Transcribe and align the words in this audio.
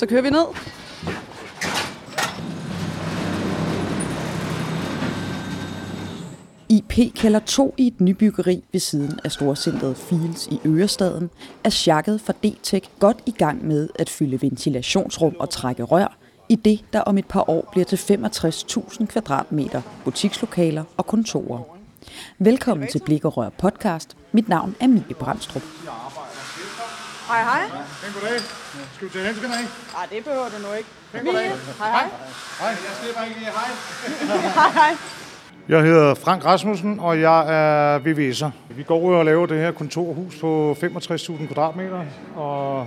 Så 0.00 0.06
kører 0.06 0.22
vi 0.22 0.30
ned. 0.30 0.44
IP 6.68 7.14
kalder 7.14 7.38
to 7.38 7.46
2 7.46 7.74
i 7.78 7.86
et 7.86 8.00
nybyggeri 8.00 8.64
ved 8.72 8.80
siden 8.80 9.20
af 9.24 9.32
storcentret 9.32 9.96
Fields 9.96 10.46
i 10.46 10.60
Ørestaden 10.66 11.30
er 11.64 11.70
sjakket 11.70 12.20
fra 12.20 12.32
D-Tech 12.32 12.88
godt 12.98 13.18
i 13.26 13.30
gang 13.30 13.66
med 13.66 13.88
at 13.94 14.10
fylde 14.10 14.42
ventilationsrum 14.42 15.36
og 15.38 15.50
trække 15.50 15.82
rør 15.82 16.16
i 16.48 16.56
det, 16.56 16.84
der 16.92 17.00
om 17.00 17.18
et 17.18 17.26
par 17.26 17.50
år 17.50 17.68
bliver 17.72 17.84
til 17.84 17.96
65.000 17.96 19.06
kvadratmeter 19.06 19.82
butikslokaler 20.04 20.84
og 20.96 21.06
kontorer. 21.06 21.62
Velkommen 22.38 22.88
til 22.88 23.02
Blik 23.04 23.24
og 23.24 23.36
Rør 23.36 23.48
podcast. 23.48 24.16
Mit 24.32 24.48
navn 24.48 24.76
er 24.80 24.86
Mie 24.86 25.14
Brandstrup. 25.18 25.62
Hej, 27.30 27.42
hej. 27.42 27.64
Pæn 28.02 28.12
goddag. 28.14 28.40
Skal 28.94 29.08
vi 29.08 29.12
tage 29.12 29.24
handskerne 29.24 29.54
af? 29.54 29.66
Nej, 29.94 30.06
det 30.12 30.24
behøver 30.24 30.48
du 30.54 30.68
nu 30.68 30.74
ikke. 30.78 30.88
Pæn 31.12 31.24
goddag. 31.24 31.42
Hej, 31.78 31.90
hej. 31.90 32.08
Hej, 32.60 32.68
jeg 32.68 32.92
skal 32.96 33.14
bare 33.16 33.26
ikke 33.28 33.38
lige 33.40 33.50
hej. 33.50 33.70
Hej, 34.60 34.70
hej. 34.80 34.96
Jeg 35.68 35.82
hedder 35.82 36.14
Frank 36.14 36.44
Rasmussen, 36.44 37.00
og 37.00 37.20
jeg 37.20 37.40
er 37.40 37.98
VVS'er. 37.98 38.74
Vi 38.76 38.82
går 38.82 39.00
ud 39.00 39.14
og 39.14 39.24
laver 39.24 39.46
det 39.46 39.58
her 39.58 39.72
kontorhus 39.72 40.38
på 40.40 40.76
65.000 40.80 41.46
kvadratmeter, 41.46 42.04
og 42.36 42.86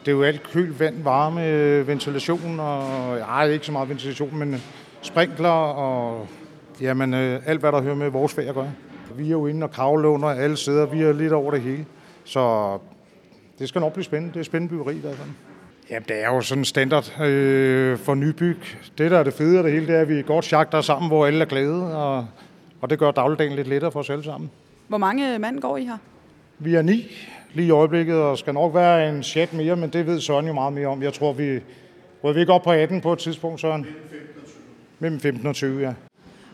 det 0.00 0.08
er 0.08 0.12
jo 0.12 0.22
alt 0.22 0.42
køl, 0.52 0.78
vand, 0.78 1.02
varme, 1.02 1.86
ventilation, 1.86 2.60
og 2.60 3.16
ja, 3.18 3.42
ikke 3.42 3.66
så 3.66 3.72
meget 3.72 3.88
ventilation, 3.88 4.36
men 4.36 4.62
sprinkler 5.02 5.48
og 5.48 6.28
jamen, 6.80 7.14
øh, 7.14 7.40
alt, 7.46 7.60
hvad 7.60 7.72
der 7.72 7.80
hører 7.80 7.94
med 7.94 8.10
vores 8.10 8.32
fag 8.32 8.48
at 8.48 8.54
gøre. 8.54 8.70
Vi 9.14 9.26
er 9.26 9.30
jo 9.30 9.46
inde 9.46 9.64
og 9.64 9.70
kravle 9.70 10.08
under 10.08 10.28
alle 10.28 10.56
steder, 10.56 10.86
vi 10.86 11.02
er 11.02 11.12
lidt 11.12 11.32
over 11.32 11.50
det 11.50 11.60
hele, 11.60 11.86
så 12.24 12.78
det 13.58 13.68
skal 13.68 13.80
nok 13.80 13.92
blive 13.92 14.04
spændende. 14.04 14.34
Det 14.34 14.40
er 14.40 14.44
spændende 14.44 14.74
byggeri 14.74 14.96
i 14.96 15.00
hvert 15.00 15.16
fald. 15.16 15.28
Jamen, 15.90 16.08
det 16.08 16.24
er 16.24 16.34
jo 16.34 16.40
sådan 16.40 16.64
standard 16.64 17.20
øh, 17.20 17.98
for 17.98 18.14
nybyg. 18.14 18.58
Det, 18.98 19.10
der 19.10 19.18
er 19.18 19.22
det 19.22 19.34
fede 19.34 19.56
af 19.58 19.62
det 19.62 19.72
hele, 19.72 19.86
det 19.86 19.96
er, 19.96 20.00
at 20.00 20.08
vi 20.08 20.22
godt 20.22 20.52
jagter 20.52 20.80
sammen, 20.80 21.08
hvor 21.08 21.26
alle 21.26 21.40
er 21.40 21.44
glade, 21.44 21.96
og, 21.96 22.26
og 22.80 22.90
det 22.90 22.98
gør 22.98 23.10
dagligdagen 23.10 23.56
lidt 23.56 23.68
lettere 23.68 23.92
for 23.92 24.00
os 24.00 24.10
alle 24.10 24.24
sammen. 24.24 24.50
Hvor 24.88 24.98
mange 24.98 25.38
mand 25.38 25.60
går 25.60 25.76
I 25.76 25.84
her? 25.84 25.96
Vi 26.58 26.74
er 26.74 26.82
ni 26.82 27.06
lige 27.54 27.66
i 27.66 27.70
øjeblikket, 27.70 28.16
og 28.16 28.38
skal 28.38 28.54
nok 28.54 28.74
være 28.74 29.08
en 29.08 29.22
chat 29.22 29.52
mere, 29.52 29.76
men 29.76 29.90
det 29.90 30.06
ved 30.06 30.20
Søren 30.20 30.46
jo 30.46 30.52
meget 30.52 30.72
mere 30.72 30.86
om. 30.86 31.02
Jeg 31.02 31.12
tror, 31.12 31.32
vi 31.32 31.60
rød 32.24 32.34
vi 32.34 32.40
ikke 32.40 32.52
op 32.52 32.62
på 32.62 32.70
18 32.70 33.00
på 33.00 33.12
et 33.12 33.18
tidspunkt, 33.18 33.60
Søren? 33.60 33.86
Mellem 34.98 35.20
15 35.20 35.46
og 35.46 35.54
20, 35.54 35.80
ja. 35.80 35.92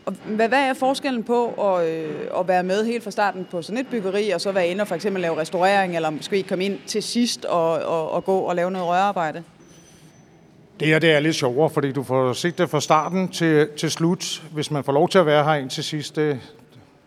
Og 0.05 0.13
hvad, 0.25 0.47
hvad 0.47 0.59
er 0.59 0.73
forskellen 0.73 1.23
på 1.23 1.47
at, 1.47 1.89
øh, 1.89 2.39
at 2.39 2.47
være 2.47 2.63
med 2.63 2.85
helt 2.85 3.03
fra 3.03 3.11
starten 3.11 3.47
på 3.51 3.61
sådan 3.61 3.77
et 3.77 3.87
byggeri, 3.87 4.29
og 4.29 4.41
så 4.41 4.51
være 4.51 4.67
inde 4.67 4.81
og 4.81 4.87
for 4.87 4.95
eksempel 4.95 5.21
lave 5.21 5.37
restaurering, 5.37 5.95
eller 5.95 6.09
måske 6.09 6.43
komme 6.43 6.65
ind 6.65 6.79
til 6.87 7.03
sidst 7.03 7.45
og, 7.45 7.71
og, 7.71 8.11
og 8.11 8.25
gå 8.25 8.37
og 8.37 8.55
lave 8.55 8.71
noget 8.71 8.87
rørarbejde? 8.87 9.43
Det 10.79 10.87
her 10.87 10.99
det 10.99 11.11
er 11.11 11.19
lidt 11.19 11.35
sjovere, 11.35 11.69
fordi 11.69 11.91
du 11.91 12.03
får 12.03 12.33
set 12.33 12.57
det 12.57 12.69
fra 12.69 12.81
starten 12.81 13.27
til, 13.27 13.67
til 13.77 13.91
slut, 13.91 14.43
hvis 14.51 14.71
man 14.71 14.83
får 14.83 14.91
lov 14.91 15.09
til 15.09 15.19
at 15.19 15.25
være 15.25 15.43
her 15.43 15.53
ind 15.53 15.69
til 15.69 15.83
sidst. 15.83 16.15
Det, 16.15 16.39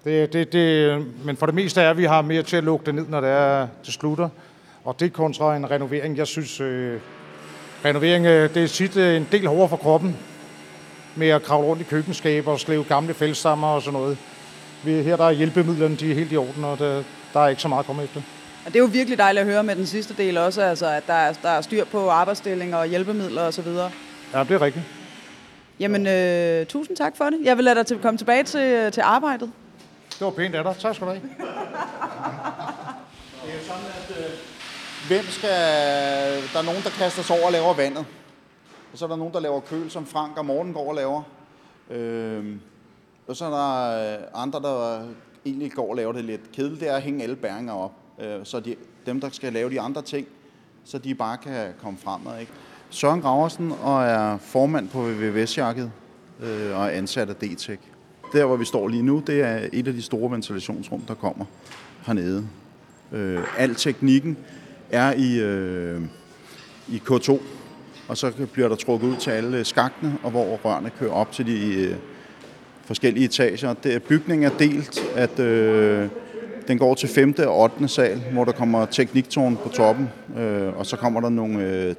det, 0.04 0.32
det, 0.32 0.52
det, 0.52 1.06
men 1.24 1.36
for 1.36 1.46
det 1.46 1.54
meste 1.54 1.80
er, 1.80 1.90
at 1.90 1.98
vi 1.98 2.04
har 2.04 2.22
mere 2.22 2.42
til 2.42 2.56
at 2.56 2.64
lukke 2.64 2.86
det 2.86 2.94
ned, 2.94 3.06
når 3.08 3.20
det 3.20 3.30
er 3.30 3.66
til 3.84 3.92
slutter. 3.92 4.28
Og 4.84 5.00
det 5.00 5.12
kontra 5.12 5.56
en 5.56 5.70
renovering. 5.70 6.16
Jeg 6.16 6.26
synes, 6.26 6.60
øh, 6.60 7.00
renovering 7.84 8.26
øh, 8.26 8.54
det 8.54 8.64
er 8.64 8.68
tit 8.68 8.96
øh, 8.96 9.16
en 9.16 9.28
del 9.32 9.46
hårdere 9.46 9.68
for 9.68 9.76
kroppen 9.76 10.16
med 11.18 11.28
at 11.28 11.42
kravle 11.42 11.66
rundt 11.66 11.82
i 11.82 11.84
køkkenskaber 11.84 12.52
og 12.52 12.60
slæve 12.60 12.84
gamle 12.84 13.14
fældstammer 13.14 13.68
og 13.68 13.82
sådan 13.82 14.00
noget. 14.00 14.18
Vi, 14.84 15.02
her 15.02 15.16
der 15.16 15.24
er 15.24 15.30
hjælpemidlerne, 15.30 15.96
de 15.96 16.10
er 16.10 16.14
helt 16.14 16.32
i 16.32 16.36
orden, 16.36 16.64
og 16.64 16.78
der, 16.78 17.02
der 17.32 17.40
er 17.40 17.48
ikke 17.48 17.62
så 17.62 17.68
meget 17.68 17.80
at 17.80 17.86
komme 17.86 18.02
efter. 18.02 18.20
Og 18.66 18.72
det 18.72 18.76
er 18.76 18.82
jo 18.82 18.88
virkelig 18.92 19.18
dejligt 19.18 19.40
at 19.40 19.52
høre 19.52 19.62
med 19.62 19.76
den 19.76 19.86
sidste 19.86 20.14
del 20.14 20.38
også, 20.38 20.62
altså 20.62 20.86
at 20.86 21.06
der 21.06 21.12
er, 21.14 21.32
der 21.42 21.48
er 21.48 21.60
styr 21.60 21.84
på 21.84 22.10
arbejdsstillinger 22.10 22.76
og 22.76 22.86
hjælpemidler 22.86 23.42
osv. 23.42 23.66
Ja, 24.34 24.44
det 24.44 24.50
er 24.50 24.62
rigtigt. 24.62 24.84
Jamen, 25.80 26.06
øh, 26.06 26.66
tusind 26.66 26.96
tak 26.96 27.16
for 27.16 27.24
det. 27.24 27.38
Jeg 27.44 27.56
vil 27.56 27.64
lade 27.64 27.74
dig 27.74 27.86
til, 27.86 27.98
komme 27.98 28.18
tilbage 28.18 28.44
til, 28.44 28.92
til 28.92 29.00
arbejdet. 29.00 29.50
Det 30.10 30.20
var 30.20 30.30
pænt 30.30 30.54
af 30.54 30.64
dig. 30.64 30.74
Tak 30.78 30.94
skal 30.94 31.06
du 31.06 31.12
have. 31.12 31.22
Det 33.44 33.50
er 33.50 33.54
jo 33.54 33.64
sådan, 33.66 33.84
at 34.00 34.16
øh, 34.18 34.30
hvem 35.08 35.24
skal... 35.30 35.50
Der 36.52 36.58
er 36.58 36.62
nogen, 36.62 36.82
der 36.82 36.90
kaster 36.90 37.22
sig 37.22 37.36
over 37.36 37.46
og 37.46 37.52
laver 37.52 37.74
vandet. 37.74 38.04
Og 38.92 38.98
så 38.98 39.04
er 39.04 39.08
der 39.08 39.16
nogen, 39.16 39.32
der 39.34 39.40
laver 39.40 39.60
køl, 39.60 39.90
som 39.90 40.06
Frank 40.06 40.38
og 40.38 40.46
Morten 40.46 40.72
går 40.72 40.88
og 40.88 40.94
laver. 40.94 41.22
Øh, 41.90 42.56
og 43.26 43.36
så 43.36 43.44
er 43.44 43.50
der 43.50 44.18
øh, 44.18 44.24
andre, 44.34 44.60
der 44.60 45.02
egentlig 45.46 45.72
går 45.72 45.90
og 45.90 45.96
laver 45.96 46.12
det 46.12 46.24
lidt 46.24 46.52
kedeligt. 46.52 46.80
Det 46.80 46.88
er 46.90 46.96
at 46.96 47.02
hænge 47.02 47.22
alle 47.22 47.36
bæringer 47.36 47.72
op. 47.72 47.92
Øh, 48.20 48.40
så 48.44 48.60
de, 48.60 48.76
dem, 49.06 49.20
der 49.20 49.28
skal 49.30 49.52
lave 49.52 49.70
de 49.70 49.80
andre 49.80 50.02
ting, 50.02 50.26
så 50.84 50.98
de 50.98 51.14
bare 51.14 51.36
kan 51.36 51.72
komme 51.82 51.98
fremad. 51.98 52.40
Ikke? 52.40 52.52
Søren 52.90 53.20
Graversen 53.20 53.72
og 53.82 54.02
er 54.02 54.38
formand 54.38 54.88
på 54.88 55.02
VVS-jakket 55.02 55.90
øh, 56.40 56.76
og 56.76 56.84
er 56.84 56.90
ansat 56.90 57.28
af 57.30 57.36
DTEC. 57.36 57.78
Der, 58.32 58.44
hvor 58.44 58.56
vi 58.56 58.64
står 58.64 58.88
lige 58.88 59.02
nu, 59.02 59.22
det 59.26 59.42
er 59.42 59.68
et 59.72 59.88
af 59.88 59.94
de 59.94 60.02
store 60.02 60.30
ventilationsrum, 60.30 61.00
der 61.00 61.14
kommer 61.14 61.44
hernede. 62.06 62.48
Øh, 63.12 63.44
al 63.58 63.74
teknikken 63.74 64.36
er 64.90 65.12
i, 65.12 65.40
øh, 65.40 66.02
i 66.88 67.02
K2, 67.10 67.38
og 68.08 68.16
så 68.16 68.32
bliver 68.52 68.68
der 68.68 68.76
trukket 68.76 69.08
ud 69.08 69.16
til 69.16 69.30
alle 69.30 69.64
skagtene, 69.64 70.14
og 70.22 70.30
hvor 70.30 70.60
rørene 70.64 70.90
kører 70.98 71.12
op 71.12 71.32
til 71.32 71.46
de 71.46 71.74
øh, 71.74 71.94
forskellige 72.84 73.24
etager. 73.24 73.74
Det, 73.74 74.02
bygningen 74.02 74.46
er 74.52 74.58
delt, 74.58 75.00
at 75.16 75.38
øh, 75.40 76.08
den 76.68 76.78
går 76.78 76.94
til 76.94 77.08
5. 77.08 77.34
og 77.38 77.60
8. 77.62 77.88
sal, 77.88 78.22
hvor 78.32 78.44
der 78.44 78.52
kommer 78.52 78.86
tekniktårn 78.86 79.56
på 79.62 79.68
toppen, 79.68 80.08
øh, 80.38 80.76
og 80.78 80.86
så 80.86 80.96
kommer 80.96 81.20
der 81.20 81.28
nogle 81.28 81.62
øh, 81.64 81.94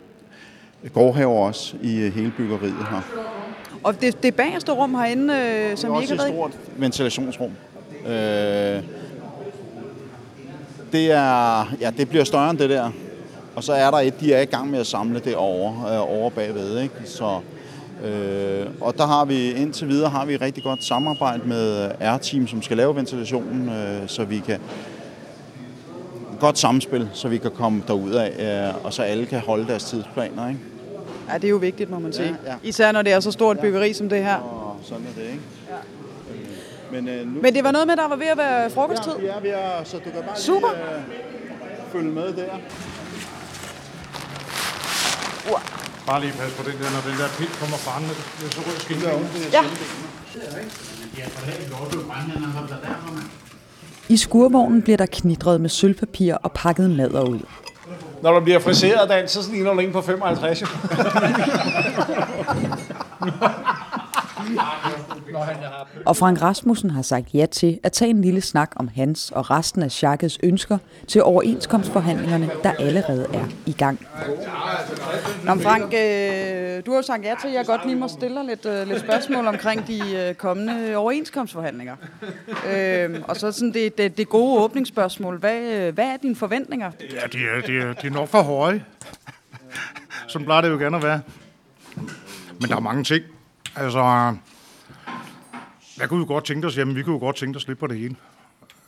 gårdhaver 0.94 1.40
også 1.48 1.76
i 1.82 2.00
øh, 2.00 2.14
hele 2.14 2.34
byggeriet 2.38 2.76
her. 2.92 3.02
Og 3.84 4.02
det, 4.02 4.24
det 4.24 4.36
bagerste 4.36 4.72
rum 4.72 4.94
herinde, 4.96 5.34
øh, 5.34 5.78
som 5.78 5.90
Det 5.90 5.96
er 5.96 6.00
vi 6.00 6.04
ikke 6.04 6.14
også 6.14 6.16
har 6.16 6.16
et 6.16 6.18
været 6.18 6.30
i- 6.30 6.34
stort 6.36 6.52
ventilationsrum. 6.78 7.52
Øh, 8.06 8.84
det, 10.92 11.12
er, 11.12 11.74
ja, 11.82 11.92
det 11.98 12.10
bliver 12.10 12.24
større 12.24 12.50
end 12.50 12.58
det 12.60 12.70
der. 12.70 12.92
Og 13.60 13.64
så 13.64 13.74
er 13.74 13.92
der 13.92 13.98
et, 13.98 14.20
de 14.20 14.34
er 14.34 14.42
i 14.42 14.46
gang 14.46 14.72
med 14.72 14.80
at 14.80 14.88
samle 14.88 15.20
det 15.20 15.36
over, 15.36 15.86
øh, 15.86 16.20
over 16.20 16.30
bagved. 16.30 16.80
Ikke? 16.80 16.96
Så, 17.06 17.40
øh, 18.06 18.66
og 18.82 18.98
der 18.98 19.06
har 19.08 19.26
vi 19.26 19.52
indtil 19.52 19.88
videre 19.88 20.10
har 20.10 20.26
vi 20.26 20.34
et 20.34 20.42
rigtig 20.42 20.64
godt 20.64 20.84
samarbejde 20.84 21.42
med 21.46 21.92
R-team, 22.02 22.48
som 22.48 22.62
skal 22.62 22.78
lave 22.78 22.96
ventilationen, 22.96 23.70
øh, 23.70 24.08
så 24.08 24.24
vi 24.24 24.40
kan 24.40 24.60
godt 26.40 26.58
samspil, 26.58 27.10
så 27.14 27.28
vi 27.28 27.38
kan 27.38 27.52
komme 27.52 27.84
derud 27.88 28.12
af, 28.12 28.68
øh, 28.76 28.86
og 28.86 28.94
så 28.94 29.02
alle 29.04 29.26
kan 29.26 29.40
holde 29.40 29.68
deres 29.68 29.84
tidsplaner. 29.84 30.48
Ikke? 30.48 30.60
Ja, 31.30 31.34
det 31.36 31.44
er 31.44 31.50
jo 31.50 31.58
vigtigt, 31.58 31.90
må 31.90 32.00
man 32.00 32.14
sige. 32.14 32.36
ja. 32.46 32.54
Især 32.64 32.92
når 32.92 33.02
det 33.02 33.14
er 33.14 33.20
så 33.20 33.32
stort 33.32 33.60
byggeri 33.60 33.94
som 33.94 34.10
det 34.10 34.24
her. 34.24 34.36
Og 34.36 34.78
sådan 34.84 35.04
er 35.04 35.22
det, 35.22 35.28
ikke? 35.30 35.42
Øh, 36.92 37.04
Men, 37.04 37.08
øh, 37.08 37.28
nu, 37.36 37.42
Men 37.42 37.54
det 37.54 37.64
var 37.64 37.72
noget 37.72 37.88
med, 37.88 37.96
der 37.96 38.08
var 38.08 38.16
ved 38.16 38.28
at 38.28 38.38
være 38.38 38.70
frokosttid. 38.70 39.12
Ja, 39.12 39.22
vi 39.22 39.28
er 39.28 39.42
ved 39.42 39.50
at, 39.50 39.88
så 39.88 39.98
du 39.98 40.04
kan 40.04 40.12
bare 40.28 40.38
Super. 40.40 40.68
lige 40.70 40.96
øh, 40.96 41.92
følge 41.92 42.12
med 42.12 42.34
der. 42.34 42.46
Bare 46.08 46.22
lige 46.22 46.34
pas 46.34 46.52
på 46.52 46.64
den 46.70 46.78
der, 46.82 46.90
når 46.96 47.02
den 47.12 47.20
der 47.20 47.28
pil 47.38 47.48
kommer 47.60 48.00
med 48.00 48.10
det 48.10 48.18
så 48.54 48.62
rød 48.62 48.80
skin. 48.80 48.98
Ja. 49.52 49.64
I 54.10 54.18
skurvognen 54.18 54.82
bliver 54.82 54.98
der 54.98 55.06
knitret 55.06 55.62
med 55.62 55.70
sølvpapir 55.70 56.36
og 56.36 56.52
pakket 56.52 56.90
madder 56.90 57.22
ud. 57.22 57.40
Når 58.22 58.34
du 58.34 58.40
bliver 58.40 58.60
friseret, 58.60 59.10
Dan, 59.10 59.28
så 59.28 59.40
ligner 59.52 59.74
du 59.74 59.80
en 59.80 59.92
på 59.92 60.02
55. 60.02 60.64
Og 66.06 66.16
Frank 66.16 66.42
Rasmussen 66.42 66.90
har 66.90 67.02
sagt 67.02 67.34
ja 67.34 67.46
til 67.46 67.80
at 67.84 67.92
tage 67.92 68.10
en 68.10 68.22
lille 68.22 68.42
snak 68.42 68.72
om 68.76 68.90
hans 68.96 69.32
og 69.32 69.50
resten 69.50 69.84
af 69.84 69.92
Schakkets 69.92 70.40
ønsker 70.44 70.78
til 71.08 71.24
overenskomstforhandlingerne, 71.24 72.50
der 72.64 72.72
allerede 72.72 73.28
er 73.34 73.46
i 73.66 73.72
gang. 73.72 74.08
Nå, 75.44 75.56
Frank, 75.56 75.84
øh, 75.84 76.86
du 76.86 76.92
har 76.92 76.98
jo 76.98 77.02
sagt 77.02 77.24
ja 77.24 77.34
til, 77.42 77.48
at 77.48 77.54
jeg 77.54 77.66
godt 77.66 77.86
lige 77.86 77.96
må 77.96 78.08
stille 78.08 78.36
dig 78.36 78.46
lidt, 78.46 78.66
øh, 78.66 78.88
lidt 78.88 79.00
spørgsmål 79.00 79.48
omkring 79.48 79.88
de 79.88 80.02
øh, 80.16 80.36
kommende 80.36 80.96
overenskomstforhandlinger. 80.96 81.96
Øh, 82.74 83.22
og 83.28 83.36
så 83.36 83.52
sådan 83.52 83.74
det, 83.74 83.98
det, 83.98 84.18
det 84.18 84.30
gode 84.30 84.62
åbningsspørgsmål. 84.64 85.38
Hvad, 85.38 85.62
øh, 85.62 85.94
hvad 85.94 86.06
er 86.06 86.18
dine 86.18 86.36
forventninger? 86.36 86.92
Ja, 87.02 87.28
de 87.34 87.38
er, 87.38 87.62
de, 87.68 87.78
er, 87.78 87.94
de 87.94 88.08
er 88.08 88.12
nok 88.12 88.28
for 88.28 88.42
høje. 88.42 88.84
Sådan 90.28 90.46
plejer 90.46 90.62
det 90.62 90.70
jo 90.70 90.78
gerne 90.78 90.98
at 90.98 91.04
være. 91.04 91.22
Men 92.62 92.70
der 92.70 92.76
er 92.76 92.80
mange 92.80 93.04
ting. 93.04 93.24
Altså, 93.80 94.36
jeg 96.00 96.10
kunne 96.10 96.20
jo 96.20 96.28
godt 96.28 96.46
tænke 96.46 96.68
os, 96.68 96.78
jamen 96.78 96.96
vi 96.96 97.04
kunne 97.04 97.14
jo 97.14 97.20
godt 97.20 97.36
tænke 97.36 97.58
os 97.58 97.68
lidt 97.68 97.80
på 97.80 97.88
det 97.88 97.98
hele. 97.98 98.16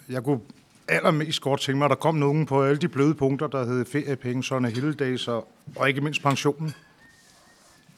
Jeg 0.10 0.24
kunne 0.24 0.40
allermest 0.88 1.42
godt 1.42 1.62
tænke 1.62 1.78
mig, 1.78 1.86
at 1.86 1.90
der 1.90 1.96
kom 1.96 2.16
nogen 2.16 2.46
på 2.46 2.64
alle 2.64 2.78
de 2.78 2.88
bløde 2.88 3.14
punkter, 3.14 3.48
der 3.48 3.66
hed 3.66 3.86
feriepenge, 3.86 4.44
sådan 4.44 4.66
helligdags 4.66 5.28
og, 5.28 5.48
og 5.76 5.90
ikke 5.90 6.02
mindst 6.02 6.24
pensionen. 6.24 6.74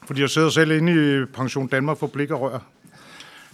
Fordi 0.06 0.20
jeg 0.20 0.30
sidder 0.30 0.48
selv 0.48 0.70
inde 0.70 1.22
i 1.22 1.24
Pension 1.24 1.66
Danmark 1.66 1.98
for 1.98 2.06
blik 2.06 2.30
og 2.30 2.40
rør 2.40 2.58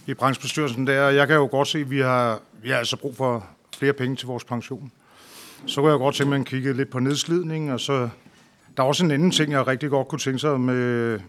i 0.07 0.13
branchebestyrelsen 0.13 0.87
der, 0.87 1.01
og 1.01 1.15
jeg 1.15 1.27
kan 1.27 1.35
jo 1.35 1.47
godt 1.51 1.67
se, 1.67 1.79
at 1.79 1.89
vi 1.89 1.99
har, 1.99 2.39
vi 2.63 2.69
har 2.69 2.77
altså 2.77 2.97
brug 2.97 3.17
for 3.17 3.45
flere 3.77 3.93
penge 3.93 4.15
til 4.15 4.27
vores 4.27 4.43
pension. 4.43 4.91
så 5.65 5.81
kunne 5.81 5.91
jeg 5.91 5.99
godt 5.99 6.15
tænke 6.15 6.29
mig 6.29 6.39
at 6.39 6.45
kigge 6.45 6.73
lidt 6.73 6.89
på 6.89 6.99
nedslidning, 6.99 7.73
og 7.73 7.79
så 7.79 8.09
der 8.77 8.83
er 8.83 8.87
også 8.87 9.05
en 9.05 9.11
anden 9.11 9.31
ting, 9.31 9.51
jeg 9.51 9.67
rigtig 9.67 9.89
godt 9.89 10.07
kunne 10.07 10.19
tænke 10.19 10.39
sig 10.39 10.59
med, 10.59 11.19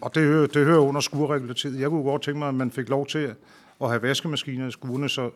og 0.00 0.14
det 0.14 0.22
hører, 0.22 0.46
det 0.46 0.64
hører 0.64 0.78
under 0.78 1.00
skurregulativet. 1.00 1.80
Jeg 1.80 1.90
kunne 1.90 2.02
godt 2.02 2.22
tænke 2.22 2.38
mig, 2.38 2.48
at 2.48 2.54
man 2.54 2.70
fik 2.70 2.88
lov 2.88 3.06
til 3.06 3.34
at 3.80 3.88
have 3.88 4.02
vaskemaskiner 4.02 4.68
i 4.68 4.70
skurene, 4.70 5.08
så 5.08 5.30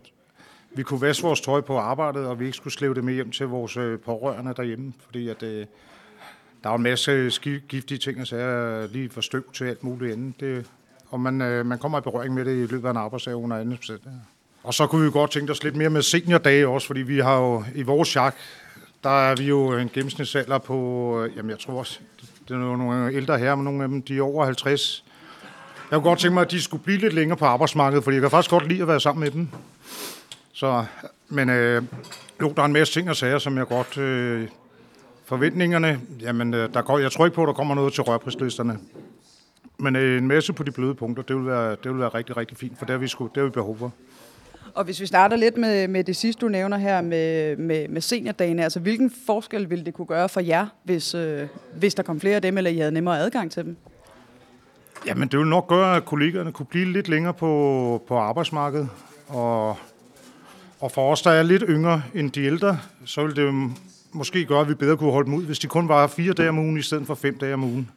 vi 0.74 0.82
kunne 0.82 1.00
vaske 1.00 1.22
vores 1.22 1.40
tøj 1.40 1.60
på 1.60 1.78
arbejdet, 1.78 2.26
og 2.26 2.40
vi 2.40 2.44
ikke 2.44 2.56
skulle 2.56 2.74
slæve 2.74 2.94
det 2.94 3.04
med 3.04 3.14
hjem 3.14 3.30
til 3.30 3.46
vores 3.46 3.76
øh, 3.76 3.98
pårørende 3.98 4.54
derhjemme, 4.56 4.92
fordi 5.04 5.28
at, 5.28 5.42
øh, 5.42 5.66
der 6.64 6.70
er 6.70 6.74
en 6.74 6.82
masse 6.82 7.30
giftige 7.68 7.98
ting, 7.98 8.26
så 8.26 8.36
er 8.36 8.86
lige 8.86 9.10
for 9.10 9.20
støv 9.20 9.52
til 9.52 9.64
alt 9.64 9.84
muligt 9.84 10.12
andet. 10.12 10.40
Det, 10.40 10.66
og 11.10 11.20
man, 11.20 11.40
øh, 11.40 11.66
man 11.66 11.78
kommer 11.78 11.98
i 11.98 12.00
berøring 12.00 12.34
med 12.34 12.44
det 12.44 12.52
i 12.52 12.66
løbet 12.66 12.84
af 12.84 12.90
en 12.90 12.96
arbejdsdag 12.96 13.34
under 13.34 13.56
andet 13.56 13.78
procent. 13.78 14.02
Ja. 14.04 14.10
Og 14.62 14.74
så 14.74 14.86
kunne 14.86 15.04
vi 15.04 15.10
godt 15.10 15.30
tænke 15.30 15.52
os 15.52 15.64
lidt 15.64 15.76
mere 15.76 15.90
med 15.90 16.02
seniordage 16.02 16.68
også, 16.68 16.86
fordi 16.86 17.02
vi 17.02 17.18
har 17.18 17.38
jo 17.38 17.64
i 17.74 17.82
vores 17.82 18.08
chak, 18.08 18.34
der 19.04 19.30
er 19.30 19.36
vi 19.36 19.44
jo 19.44 19.72
en 19.72 19.88
gennemsnitsalder 19.88 20.58
på, 20.58 20.76
øh, 21.24 21.36
jamen 21.36 21.50
jeg 21.50 21.58
tror 21.58 21.78
også, 21.78 22.00
det 22.50 22.56
er 22.56 22.76
nogle 22.76 23.12
ældre 23.12 23.38
her, 23.38 23.54
men 23.54 23.64
nogle 23.64 23.82
af 23.82 23.88
dem, 23.88 24.02
de 24.02 24.18
er 24.18 24.22
over 24.22 24.44
50. 24.44 25.04
Jeg 25.90 25.96
kunne 25.96 26.08
godt 26.08 26.18
tænke 26.18 26.34
mig, 26.34 26.40
at 26.40 26.50
de 26.50 26.62
skulle 26.62 26.82
blive 26.82 26.98
lidt 26.98 27.12
længere 27.12 27.38
på 27.38 27.44
arbejdsmarkedet, 27.44 28.04
fordi 28.04 28.14
jeg 28.14 28.20
kan 28.20 28.30
faktisk 28.30 28.50
godt 28.50 28.68
lide 28.68 28.82
at 28.82 28.88
være 28.88 29.00
sammen 29.00 29.20
med 29.20 29.30
dem. 29.30 29.48
Så, 30.52 30.84
men 31.28 31.50
øh, 31.50 31.82
jo, 32.40 32.52
der 32.56 32.62
er 32.62 32.66
en 32.66 32.72
masse 32.72 32.94
ting 32.94 33.10
og 33.10 33.16
sager, 33.16 33.38
som 33.38 33.58
jeg 33.58 33.66
godt... 33.66 33.98
Øh, 33.98 34.48
forventningerne, 35.30 36.00
jamen, 36.20 36.54
øh, 36.54 36.74
der 36.74 36.82
går, 36.82 36.98
jeg 36.98 37.12
tror 37.12 37.24
ikke 37.24 37.34
på, 37.34 37.42
at 37.42 37.46
der 37.46 37.52
kommer 37.52 37.74
noget 37.74 37.92
til 37.92 38.02
rørprislisterne. 38.02 38.78
Men 39.78 39.96
øh, 39.96 40.18
en 40.18 40.28
masse 40.28 40.52
på 40.52 40.62
de 40.62 40.70
bløde 40.70 40.94
punkter, 40.94 41.22
det 41.22 41.36
vil 41.36 41.46
være, 41.46 41.70
det 41.70 41.90
vil 41.90 41.98
være 41.98 42.08
rigtig, 42.08 42.36
rigtig 42.36 42.56
fint, 42.56 42.78
for 42.78 42.86
det 42.86 42.92
har 42.92 42.98
vi, 42.98 43.08
sku, 43.08 43.24
det 43.24 43.36
har 43.36 43.44
vi 43.44 43.50
behov 43.50 43.78
for. 43.78 43.92
Og 44.74 44.84
hvis 44.84 45.00
vi 45.00 45.06
starter 45.06 45.36
lidt 45.36 45.56
med, 45.56 45.88
med 45.88 46.04
det 46.04 46.16
sidste, 46.16 46.40
du 46.40 46.48
nævner 46.48 46.78
her 46.78 47.00
med, 47.00 47.56
med, 47.56 47.88
med 47.88 48.00
seniordagene, 48.00 48.62
altså 48.62 48.80
hvilken 48.80 49.12
forskel 49.26 49.70
ville 49.70 49.84
det 49.84 49.94
kunne 49.94 50.06
gøre 50.06 50.28
for 50.28 50.40
jer, 50.40 50.66
hvis, 50.84 51.14
øh, 51.14 51.48
hvis 51.74 51.94
der 51.94 52.02
kom 52.02 52.20
flere 52.20 52.36
af 52.36 52.42
dem, 52.42 52.58
eller 52.58 52.70
I 52.70 52.76
havde 52.76 52.92
nemmere 52.92 53.18
adgang 53.18 53.50
til 53.50 53.64
dem? 53.64 53.76
Jamen, 55.06 55.28
det 55.28 55.38
vil 55.38 55.46
nok 55.46 55.68
gøre, 55.68 55.96
at 55.96 56.04
kollegerne 56.04 56.52
kunne 56.52 56.66
blive 56.66 56.92
lidt 56.92 57.08
længere 57.08 57.34
på, 57.34 58.02
på 58.08 58.18
arbejdsmarkedet. 58.18 58.88
Og, 59.28 59.76
og 60.80 60.92
for 60.92 61.12
os, 61.12 61.22
der 61.22 61.30
er 61.30 61.42
lidt 61.42 61.64
yngre 61.68 62.02
end 62.14 62.30
de 62.30 62.42
ældre, 62.42 62.78
så 63.04 63.26
vil 63.26 63.36
det 63.36 63.70
måske 64.12 64.44
gøre, 64.44 64.60
at 64.60 64.68
vi 64.68 64.74
bedre 64.74 64.96
kunne 64.96 65.12
holde 65.12 65.26
dem 65.26 65.34
ud, 65.34 65.44
hvis 65.44 65.58
de 65.58 65.66
kun 65.66 65.88
var 65.88 66.06
fire 66.06 66.32
dage 66.32 66.48
om 66.48 66.58
ugen, 66.58 66.78
i 66.78 66.82
stedet 66.82 67.06
for 67.06 67.14
fem 67.14 67.38
dage 67.38 67.54
om 67.54 67.64
ugen. 67.64 67.90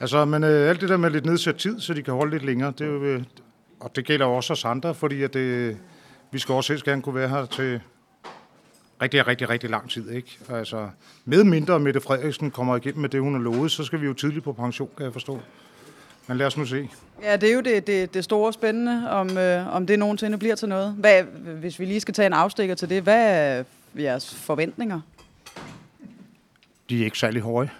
Altså, 0.00 0.24
men 0.24 0.44
øh, 0.44 0.70
alt 0.70 0.80
det 0.80 0.88
der 0.88 0.96
med 0.96 1.10
lidt 1.10 1.26
nedsat 1.26 1.56
tid, 1.56 1.80
så 1.80 1.94
de 1.94 2.02
kan 2.02 2.14
holde 2.14 2.30
lidt 2.30 2.44
længere, 2.44 2.72
det 2.78 2.84
øh, 2.84 3.22
og 3.80 3.96
det 3.96 4.04
gælder 4.04 4.26
også 4.26 4.52
os 4.52 4.64
andre, 4.64 4.94
fordi 4.94 5.22
at 5.22 5.34
det, 5.34 5.76
vi 6.30 6.38
skal 6.38 6.54
også 6.54 6.72
helst 6.72 6.84
gerne 6.84 7.02
kunne 7.02 7.14
være 7.14 7.28
her 7.28 7.46
til 7.46 7.80
rigtig, 9.02 9.26
rigtig, 9.26 9.48
rigtig 9.48 9.70
lang 9.70 9.90
tid. 9.90 10.10
Ikke? 10.10 10.38
Altså, 10.48 10.88
med 11.24 11.44
mindre 11.44 11.80
Mette 11.80 12.00
Frederiksen 12.00 12.50
kommer 12.50 12.76
igennem 12.76 13.00
med 13.00 13.08
det, 13.08 13.20
hun 13.20 13.34
har 13.34 13.40
lovet, 13.40 13.70
så 13.70 13.84
skal 13.84 14.00
vi 14.00 14.06
jo 14.06 14.12
tidligt 14.12 14.44
på 14.44 14.52
pension, 14.52 14.90
kan 14.96 15.04
jeg 15.04 15.12
forstå. 15.12 15.40
Men 16.26 16.36
lad 16.36 16.46
os 16.46 16.56
nu 16.56 16.64
se. 16.64 16.88
Ja, 17.22 17.36
det 17.36 17.50
er 17.50 17.54
jo 17.54 17.60
det, 17.60 17.86
det, 17.86 18.14
det 18.14 18.24
store 18.24 18.52
spændende, 18.52 19.10
om, 19.10 19.38
øh, 19.38 19.74
om 19.74 19.86
det 19.86 19.98
nogensinde 19.98 20.38
bliver 20.38 20.54
til 20.54 20.68
noget. 20.68 20.94
Hvad, 20.98 21.22
hvis 21.60 21.80
vi 21.80 21.84
lige 21.84 22.00
skal 22.00 22.14
tage 22.14 22.26
en 22.26 22.32
afstikker 22.32 22.74
til 22.74 22.88
det, 22.88 23.02
hvad 23.02 23.58
er 23.58 23.64
jeres 23.98 24.34
forventninger? 24.34 25.00
De 26.90 27.00
er 27.00 27.04
ikke 27.04 27.18
særlig 27.18 27.42
høje. 27.42 27.70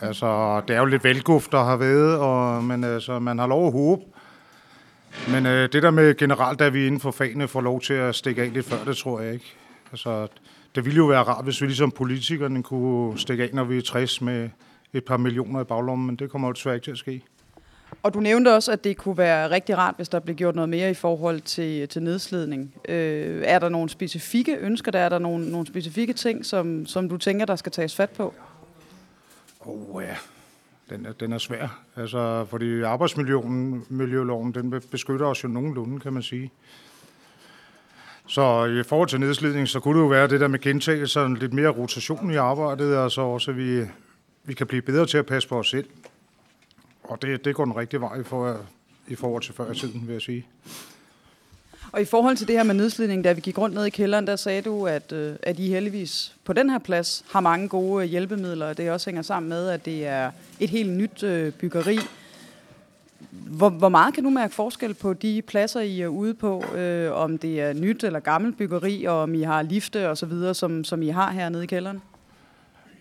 Altså, 0.00 0.60
det 0.68 0.76
er 0.76 0.80
jo 0.80 0.84
lidt 0.84 1.04
velguft, 1.04 1.52
der 1.52 1.64
har 1.64 1.76
været, 1.76 2.18
og, 2.18 2.64
men 2.64 2.84
altså, 2.84 3.18
man 3.18 3.38
har 3.38 3.46
lov 3.46 3.66
at 3.66 3.72
håbe. 3.72 4.02
Men 5.28 5.46
øh, 5.46 5.72
det 5.72 5.82
der 5.82 5.90
med 5.90 6.16
generelt, 6.16 6.60
at 6.60 6.74
vi 6.74 6.86
inden 6.86 7.00
for 7.00 7.10
fagene 7.10 7.48
får 7.48 7.60
lov 7.60 7.80
til 7.80 7.94
at 7.94 8.14
stikke 8.14 8.42
af 8.42 8.52
lidt 8.52 8.66
før, 8.66 8.84
det 8.84 8.96
tror 8.96 9.20
jeg 9.20 9.32
ikke. 9.32 9.54
Altså, 9.92 10.28
det 10.74 10.84
ville 10.84 10.96
jo 10.96 11.04
være 11.04 11.22
rart, 11.22 11.44
hvis 11.44 11.62
vi 11.62 11.66
ligesom 11.66 11.90
politikerne 11.90 12.62
kunne 12.62 13.18
stikke 13.18 13.44
af, 13.44 13.50
når 13.52 13.64
vi 13.64 13.78
er 13.78 13.82
60 13.82 14.20
med 14.20 14.48
et 14.92 15.04
par 15.04 15.16
millioner 15.16 15.60
i 15.60 15.64
baglommen, 15.64 16.06
men 16.06 16.16
det 16.16 16.30
kommer 16.30 16.48
jo 16.48 16.52
desværre 16.52 16.76
ikke 16.76 16.84
til 16.84 16.90
at 16.90 16.98
ske. 16.98 17.22
Og 18.02 18.14
du 18.14 18.20
nævnte 18.20 18.54
også, 18.54 18.72
at 18.72 18.84
det 18.84 18.96
kunne 18.96 19.18
være 19.18 19.50
rigtig 19.50 19.78
rart, 19.78 19.94
hvis 19.96 20.08
der 20.08 20.18
blev 20.20 20.36
gjort 20.36 20.54
noget 20.54 20.68
mere 20.68 20.90
i 20.90 20.94
forhold 20.94 21.40
til, 21.40 21.88
til 21.88 22.02
nedslidning. 22.02 22.74
Øh, 22.88 23.42
er 23.46 23.58
der 23.58 23.68
nogle 23.68 23.88
specifikke 23.88 24.56
ønsker, 24.56 24.92
der 24.92 24.98
er 24.98 25.08
der 25.08 25.18
nogle, 25.18 25.50
nogle 25.50 25.66
specifikke 25.66 26.12
ting, 26.12 26.46
som, 26.46 26.86
som 26.86 27.08
du 27.08 27.16
tænker, 27.16 27.46
der 27.46 27.56
skal 27.56 27.72
tages 27.72 27.96
fat 27.96 28.10
på? 28.10 28.34
Oh, 29.60 30.02
ja. 30.02 30.14
Den 30.90 31.06
er, 31.06 31.12
den 31.12 31.32
er 31.32 31.38
svær. 31.38 31.82
Altså, 31.96 32.46
fordi 32.50 32.82
arbejdsmiljøloven, 32.82 34.52
den 34.52 34.82
beskytter 34.90 35.26
os 35.26 35.44
jo 35.44 35.48
nogenlunde, 35.48 36.00
kan 36.00 36.12
man 36.12 36.22
sige. 36.22 36.52
Så 38.26 38.64
i 38.64 38.82
forhold 38.82 39.08
til 39.08 39.20
nedslidning, 39.20 39.68
så 39.68 39.80
kunne 39.80 39.98
det 39.98 40.04
jo 40.04 40.08
være 40.08 40.28
det 40.28 40.40
der 40.40 40.48
med 40.48 40.58
gentagelser, 40.58 41.28
lidt 41.28 41.52
mere 41.52 41.68
rotation 41.68 42.30
i 42.30 42.36
arbejdet, 42.36 42.96
og 42.96 43.10
så 43.10 43.20
også, 43.20 43.52
vi, 43.52 43.84
vi 44.44 44.54
kan 44.54 44.66
blive 44.66 44.82
bedre 44.82 45.06
til 45.06 45.18
at 45.18 45.26
passe 45.26 45.48
på 45.48 45.58
os 45.58 45.70
selv. 45.70 45.88
Og 47.02 47.22
det, 47.22 47.44
det 47.44 47.54
går 47.54 47.64
den 47.64 47.76
rigtige 47.76 48.00
vej 48.00 48.24
for, 48.24 48.56
i 49.08 49.14
forhold 49.14 49.42
til 49.42 49.54
før 49.54 49.72
i 49.72 49.74
tiden, 49.74 50.06
vil 50.06 50.12
jeg 50.12 50.22
sige. 50.22 50.46
Og 51.92 52.00
i 52.00 52.04
forhold 52.04 52.36
til 52.36 52.48
det 52.48 52.56
her 52.56 52.62
med 52.62 52.74
nedslidning, 52.74 53.24
da 53.24 53.32
vi 53.32 53.40
gik 53.40 53.58
rundt 53.58 53.74
ned 53.74 53.84
i 53.84 53.90
kælderen, 53.90 54.26
der 54.26 54.36
sagde 54.36 54.62
du, 54.62 54.86
at, 54.86 55.12
øh, 55.12 55.34
at 55.42 55.58
I 55.58 55.68
heldigvis 55.68 56.34
på 56.44 56.52
den 56.52 56.70
her 56.70 56.78
plads 56.78 57.24
har 57.30 57.40
mange 57.40 57.68
gode 57.68 58.04
øh, 58.04 58.10
hjælpemidler, 58.10 58.66
og 58.66 58.76
det 58.76 58.90
også 58.90 59.10
hænger 59.10 59.22
sammen 59.22 59.48
med, 59.48 59.68
at 59.68 59.84
det 59.84 60.06
er 60.06 60.30
et 60.60 60.70
helt 60.70 60.90
nyt 60.90 61.22
øh, 61.22 61.52
byggeri. 61.52 61.98
Hvor, 63.30 63.68
hvor 63.68 63.88
meget 63.88 64.14
kan 64.14 64.24
du 64.24 64.30
mærke 64.30 64.54
forskel 64.54 64.94
på 64.94 65.12
de 65.12 65.42
pladser, 65.42 65.80
I 65.80 66.00
er 66.00 66.08
ude 66.08 66.34
på, 66.34 66.64
øh, 66.74 67.12
om 67.12 67.38
det 67.38 67.60
er 67.60 67.72
nyt 67.72 68.04
eller 68.04 68.20
gammelt 68.20 68.58
byggeri, 68.58 69.04
og 69.04 69.22
om 69.22 69.34
I 69.34 69.42
har 69.42 69.62
lifte 69.62 70.10
og 70.10 70.18
så 70.18 70.26
videre, 70.26 70.54
som, 70.54 70.84
som 70.84 71.02
I 71.02 71.08
har 71.08 71.30
hernede 71.30 71.64
i 71.64 71.66
kælderen? 71.66 72.02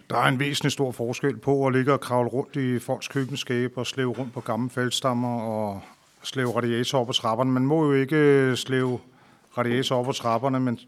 Der 0.10 0.18
er 0.18 0.28
en 0.28 0.40
væsentlig 0.40 0.72
stor 0.72 0.92
forskel 0.92 1.38
på 1.38 1.68
at 1.68 1.74
ligge 1.74 1.94
og 1.94 2.00
kravle 2.00 2.30
rundt 2.30 2.56
i 2.56 2.80
folks 2.80 3.07
køkkenskab 3.07 3.72
og 3.75 3.88
slæve 3.88 4.12
rundt 4.12 4.33
på 4.33 4.42
gamle 4.42 4.69
faldstammer 4.69 5.42
og 5.42 5.81
slæve 6.24 6.56
radiator 6.56 7.00
op 7.00 7.08
på 7.08 7.14
trapperne. 7.14 7.52
Man 7.52 7.66
må 7.66 7.86
jo 7.86 7.94
ikke 7.94 8.16
øh, 8.16 8.56
slæve 8.56 9.00
radiator 9.58 9.96
op 9.96 10.06
på 10.06 10.12
trapperne, 10.12 10.60
men 10.60 10.80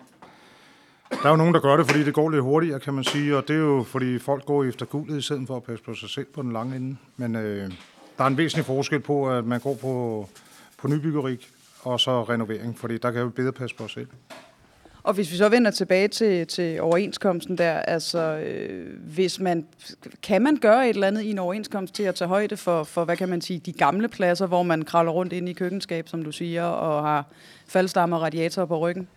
der 1.12 1.26
er 1.26 1.30
jo 1.30 1.36
nogen, 1.36 1.54
der 1.54 1.60
gør 1.60 1.78
det, 1.78 1.86
fordi 1.86 2.04
det 2.04 2.14
går 2.14 2.30
lidt 2.30 2.42
hurtigere, 2.42 2.80
kan 2.80 2.94
man 2.94 3.04
sige, 3.04 3.38
og 3.38 3.48
det 3.48 3.56
er 3.56 3.60
jo, 3.60 3.84
fordi 3.88 4.20
folk 4.20 4.46
går 4.46 4.64
efter 4.64 4.86
guldet 4.86 5.18
i 5.18 5.22
stedet 5.22 5.48
for 5.48 5.56
at 5.56 5.64
passe 5.64 5.84
på 5.84 5.94
sig 5.94 6.10
selv 6.10 6.26
på 6.26 6.42
den 6.42 6.54
lange 6.54 6.76
ende. 6.76 6.98
Men 7.18 7.36
øh, 7.36 7.72
der 8.18 8.24
er 8.24 8.28
en 8.28 8.38
væsentlig 8.38 8.66
forskel 8.66 9.00
på, 9.00 9.30
at 9.30 9.46
man 9.46 9.60
går 9.60 9.76
på, 9.82 10.28
på 10.78 10.88
nybyggeri 10.88 11.48
og 11.82 12.00
så 12.00 12.24
renovering, 12.24 12.80
fordi 12.80 12.98
der 12.98 13.12
kan 13.12 13.22
jo 13.22 13.30
bedre 13.30 13.52
passe 13.52 13.76
på 13.76 13.88
sig 13.88 13.94
selv. 13.94 14.08
Og 15.10 15.16
hvis 15.16 15.32
vi 15.32 15.38
så 15.38 15.50
vender 15.50 15.72
tilbage 15.72 16.08
til, 16.08 16.48
til 16.48 16.82
overenskomsten 16.82 17.58
der, 17.58 17.72
altså 17.72 18.20
øh, 18.20 18.88
hvis 19.00 19.40
man, 19.40 19.66
kan 20.24 20.42
man 20.42 20.56
gøre 20.56 20.90
et 20.90 20.94
eller 20.94 21.08
andet 21.08 21.22
i 21.22 21.30
en 21.30 21.40
overenskomst 21.40 21.94
til 21.94 22.04
at 22.04 22.16
tage 22.16 22.28
højde 22.28 22.58
for, 22.58 22.84
for, 22.84 23.06
hvad 23.06 23.18
kan 23.18 23.30
man 23.30 23.42
sige, 23.42 23.60
de 23.60 23.72
gamle 23.72 24.08
pladser, 24.08 24.48
hvor 24.48 24.64
man 24.64 24.82
kravler 24.82 25.12
rundt 25.12 25.34
ind 25.34 25.50
i 25.50 25.54
køkkenskab, 25.54 26.10
som 26.10 26.24
du 26.24 26.32
siger, 26.32 26.64
og 26.64 27.04
har 27.04 27.26
faldstammer 27.68 28.18
og 28.18 28.24
radiatorer 28.24 28.66
på 28.66 28.80
ryggen? 28.80 29.08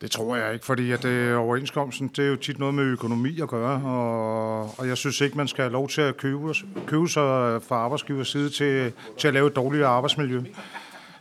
Det 0.00 0.10
tror 0.10 0.36
jeg 0.36 0.52
ikke, 0.52 0.66
fordi 0.66 0.92
at 0.92 1.02
det, 1.02 1.34
overenskomsten, 1.34 2.08
det 2.08 2.24
er 2.24 2.28
jo 2.28 2.36
tit 2.36 2.58
noget 2.58 2.74
med 2.74 2.84
økonomi 2.84 3.40
at 3.40 3.48
gøre, 3.48 3.82
og, 3.84 4.60
og 4.78 4.88
jeg 4.88 4.96
synes 4.96 5.20
ikke, 5.20 5.36
man 5.36 5.48
skal 5.48 5.62
have 5.62 5.72
lov 5.72 5.88
til 5.88 6.00
at 6.00 6.16
købe, 6.16 6.54
købe 6.86 7.08
sig 7.08 7.62
fra 7.62 7.76
arbejdsgivers 7.76 8.28
side 8.28 8.50
til, 8.50 8.92
til 9.18 9.28
at 9.28 9.34
lave 9.34 9.46
et 9.46 9.56
dårligere 9.56 9.88
arbejdsmiljø. 9.88 10.42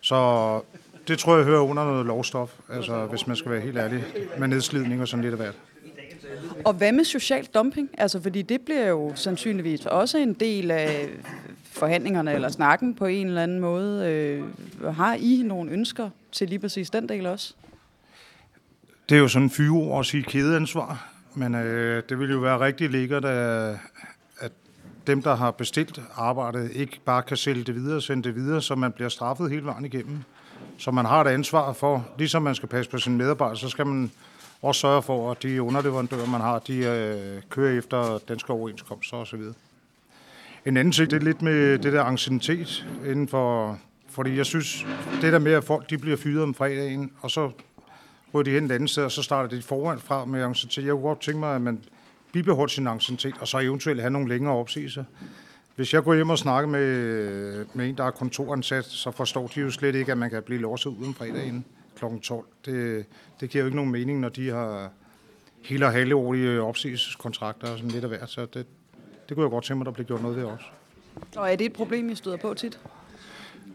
Så 0.02 0.62
det 1.08 1.20
tror 1.20 1.36
jeg 1.36 1.46
hører 1.46 1.62
under 1.62 1.86
noget 1.86 2.06
lovstof, 2.06 2.52
altså 2.70 3.06
hvis 3.06 3.28
man 3.28 3.36
skal 3.36 3.52
være 3.52 3.62
helt 3.62 3.78
ærlig, 3.78 4.04
med 4.38 4.48
nedslidning 4.48 5.02
og 5.02 5.08
sådan 5.08 5.24
lidt 5.24 5.34
af 5.34 5.40
hvert. 5.40 5.56
Og 6.66 6.74
hvad 6.74 6.92
med 6.92 7.04
social 7.04 7.46
dumping? 7.46 7.90
Altså, 7.98 8.22
fordi 8.22 8.42
det 8.42 8.62
bliver 8.62 8.88
jo 8.88 9.12
sandsynligvis 9.16 9.86
også 9.86 10.18
en 10.18 10.34
del 10.34 10.72
af 10.72 11.10
forhandlingerne 11.72 12.34
eller 12.34 12.50
snakken 12.50 12.96
på 12.96 13.06
en 13.06 13.28
eller 13.28 13.44
anden 13.44 13.60
måde. 13.60 14.10
Øh, 14.10 14.44
har 14.96 15.14
I 15.14 15.42
nogle 15.46 15.72
ønsker 15.72 16.10
til 16.32 16.50
lige 16.50 16.60
præcis 16.60 16.90
den 16.90 17.10
del 17.10 17.26
også? 17.26 17.54
Det 19.10 19.16
er 19.16 19.20
jo 19.20 19.28
sådan 19.28 19.44
en 19.44 19.50
fyreord 19.50 20.00
at 20.00 20.06
sige 20.06 20.24
kædeansvar, 20.24 21.12
men 21.36 21.56
øh, 21.56 22.04
det 22.10 22.20
vil 22.20 22.32
jo 22.32 22.40
være 22.40 22.60
rigtig 22.60 22.90
lækkert, 22.90 23.26
at, 23.26 23.78
at 24.40 24.52
dem, 25.08 25.22
der 25.22 25.36
har 25.36 25.52
bestilt 25.52 26.02
arbejdet, 26.16 26.72
ikke 26.72 27.00
bare 27.06 27.24
kan 27.24 27.38
sælge 27.38 27.64
det 27.64 27.76
videre 27.76 27.96
og 27.96 28.04
sende 28.04 28.24
det 28.24 28.36
videre, 28.36 28.62
så 28.62 28.76
man 28.76 28.92
bliver 28.92 29.10
straffet 29.10 29.52
hele 29.52 29.66
vejen 29.66 29.86
igennem. 29.86 30.24
Så 30.78 30.92
man 30.92 31.06
har 31.06 31.22
et 31.22 31.28
ansvar 31.28 31.74
for, 31.74 32.08
ligesom 32.18 32.42
man 32.42 32.56
skal 32.56 32.70
passe 32.70 32.92
på 32.92 32.98
sine 32.98 33.18
medarbejdere, 33.18 33.58
så 33.58 33.70
skal 33.70 33.88
man 33.88 34.12
også 34.62 34.82
sørge 34.82 35.02
for, 35.02 35.32
at 35.32 35.44
de 35.44 35.62
underleverandører, 35.62 36.28
man 36.28 36.42
har, 36.42 36.60
de 36.60 36.78
øh, 36.78 37.42
kører 37.50 37.78
efter 37.78 38.20
danske 38.28 38.54
overenskomster 38.54 39.18
osv. 39.18 39.42
En 40.66 40.78
anden 40.78 40.92
ting, 40.92 41.12
det 41.12 41.18
er 41.18 41.26
lidt 41.26 41.42
med 41.42 41.78
det 41.78 41.94
der 41.94 42.04
anciennitet 42.04 42.88
inden 43.06 43.28
for... 43.28 43.78
Fordi 44.10 44.38
jeg 44.38 44.46
synes, 44.46 44.86
det 45.22 45.34
der 45.34 45.40
med, 45.40 45.52
at 45.52 45.64
folk 45.64 45.90
de 45.90 45.98
bliver 45.98 46.18
fyret 46.18 46.44
om 46.44 46.54
fredagen, 46.54 47.12
og 47.22 47.32
så 47.32 47.52
ryger 48.34 48.44
de 48.44 48.52
hen 48.52 48.66
et 48.66 48.72
andet 48.72 48.90
sted, 48.90 49.04
og 49.04 49.12
så 49.12 49.24
starter 49.24 49.50
de 49.50 49.62
foran 49.62 50.00
fra 50.00 50.26
med 50.26 50.44
anciennitet. 50.44 50.86
Jeg 50.86 50.92
kunne 50.92 51.02
godt 51.02 51.22
tænke 51.22 51.40
mig, 51.40 51.56
at 51.56 51.62
man 51.62 51.84
bibeholdt 52.32 52.72
sin 52.72 52.88
anciennitet, 52.88 53.36
og 53.40 53.48
så 53.48 53.60
eventuelt 53.60 54.02
have 54.02 54.12
nogle 54.12 54.30
længere 54.30 54.56
opsigelser. 54.56 55.04
Hvis 55.76 55.94
jeg 55.94 56.04
går 56.04 56.14
hjem 56.14 56.30
og 56.30 56.38
snakker 56.38 56.70
med, 56.70 57.66
med 57.74 57.90
en, 57.90 57.98
der 57.98 58.04
er 58.04 58.12
kontoransat, 58.12 58.86
så 58.86 59.12
forstår 59.12 59.48
de 59.48 59.60
jo 59.60 59.72
slet 59.72 59.96
ikke, 59.96 60.12
at 60.12 60.18
man 60.18 60.30
kan 60.30 60.44
blive 60.44 60.62
låst 60.62 60.86
ud 60.86 61.06
om 61.08 61.14
fredagen 61.14 61.66
kl. 61.96 62.06
12. 62.24 62.46
Det, 62.66 63.06
det 63.40 63.50
giver 63.50 63.62
jo 63.62 63.66
ikke 63.66 63.76
nogen 63.76 63.92
mening, 63.92 64.20
når 64.20 64.30
de 64.30 64.50
har 64.50 64.90
hele 65.62 65.86
og 65.86 65.92
halvårige 65.92 66.62
opsigelseskontrakter 66.62 67.72
og 67.72 67.78
sådan 67.78 67.92
lidt 67.92 68.04
af 68.04 68.10
hvert, 68.10 68.30
så 68.30 68.42
det, 68.42 68.66
det 69.30 69.36
kunne 69.36 69.44
jeg 69.44 69.50
godt 69.50 69.64
tænke 69.64 69.78
mig, 69.78 69.86
der 69.86 69.92
blev 69.92 70.06
gjort 70.06 70.22
noget 70.22 70.38
ved 70.38 70.44
også. 70.44 70.66
Og 71.36 71.52
er 71.52 71.56
det 71.56 71.66
et 71.66 71.74
problem, 71.74 72.10
I 72.10 72.16
støder 72.16 72.38
på 72.38 72.54
tit? 72.54 72.80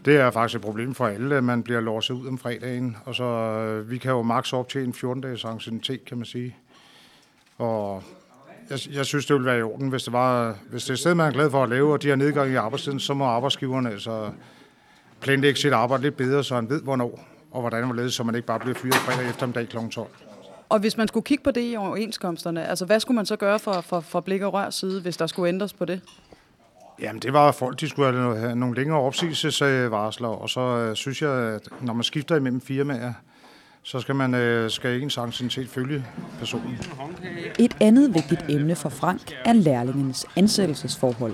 Det 0.04 0.16
er 0.16 0.30
faktisk 0.30 0.57
et 0.57 0.62
problem 0.62 0.95
for 0.95 1.07
alle, 1.07 1.37
at 1.37 1.45
man 1.45 1.62
bliver 1.62 1.80
låst 1.80 2.11
ud 2.11 2.26
om 2.26 2.38
fredagen, 2.38 2.97
og 3.04 3.14
så 3.14 3.25
øh, 3.25 3.90
vi 3.90 3.99
kan 3.99 4.11
jo 4.11 4.23
maks 4.23 4.52
op 4.52 4.69
til 4.69 4.85
en 4.85 4.95
14-dages 4.97 5.45
anciennitet, 5.45 6.04
kan 6.04 6.16
man 6.16 6.26
sige. 6.26 6.57
Og 7.59 8.02
jeg, 8.70 8.78
jeg 8.92 9.06
synes, 9.06 9.26
det 9.26 9.34
ville 9.34 9.46
være 9.46 9.58
i 9.58 9.62
orden, 9.62 9.88
hvis 9.88 10.02
det, 10.02 10.12
var, 10.12 10.56
hvis 10.70 10.82
det 10.82 10.90
er 10.90 10.94
et 10.94 10.98
sted, 10.98 11.14
man 11.14 11.26
er 11.26 11.30
glad 11.30 11.50
for 11.50 11.62
at 11.62 11.68
lave, 11.68 11.92
og 11.92 12.02
de 12.02 12.08
har 12.08 12.16
nedgang 12.16 12.50
i 12.50 12.54
arbejdstiden, 12.54 13.00
så 13.00 13.14
må 13.14 13.24
arbejdsgiverne 13.24 13.90
altså 13.90 14.30
planlægge 15.20 15.60
sit 15.60 15.72
arbejde 15.72 16.02
lidt 16.02 16.16
bedre, 16.16 16.44
så 16.44 16.54
han 16.54 16.70
ved, 16.70 16.82
hvornår 16.82 17.26
og 17.50 17.60
hvordan 17.60 17.86
man 17.86 17.96
ledes, 17.96 18.14
så 18.14 18.24
man 18.24 18.34
ikke 18.34 18.46
bare 18.46 18.60
bliver 18.60 18.74
fyret 18.74 18.94
fredag 18.94 19.28
eftermiddag 19.28 19.68
kl. 19.68 19.76
12. 19.90 20.08
Og 20.68 20.78
hvis 20.78 20.96
man 20.96 21.08
skulle 21.08 21.24
kigge 21.24 21.44
på 21.44 21.50
det 21.50 21.72
i 21.72 21.76
overenskomsterne, 21.76 22.68
altså 22.68 22.84
hvad 22.84 23.00
skulle 23.00 23.16
man 23.16 23.26
så 23.26 23.36
gøre 23.36 23.58
for, 23.58 23.80
for, 23.80 24.00
for 24.00 24.20
Blik 24.20 24.42
og 24.42 24.54
Rør 24.54 24.70
side, 24.70 25.00
hvis 25.00 25.16
der 25.16 25.26
skulle 25.26 25.48
ændres 25.48 25.72
på 25.72 25.84
det? 25.84 26.00
Jamen, 27.00 27.22
det 27.22 27.32
var, 27.32 27.48
at 27.48 27.54
folk 27.54 27.80
de 27.80 27.88
skulle 27.88 28.38
have 28.38 28.56
nogle 28.56 28.76
længere 28.76 28.98
opsigelsesvarsler, 28.98 30.28
og 30.28 30.48
så 30.50 30.60
øh, 30.60 30.96
synes 30.96 31.22
jeg, 31.22 31.30
at 31.30 31.68
når 31.80 31.92
man 31.92 32.02
skifter 32.04 32.36
imellem 32.36 32.60
firmaer, 32.60 33.12
så 33.82 34.00
skal 34.00 34.14
man 34.14 34.34
øh, 34.34 34.70
skal 34.70 35.02
ens 35.02 35.18
anciennitet 35.18 35.68
følge 35.68 36.04
personen. 36.38 36.78
Et 37.58 37.76
andet 37.80 38.14
vigtigt 38.14 38.44
emne 38.49 38.76
for 38.76 38.88
Frank 38.88 39.37
er 39.44 39.52
lærlingens 39.52 40.26
ansættelsesforhold. 40.37 41.32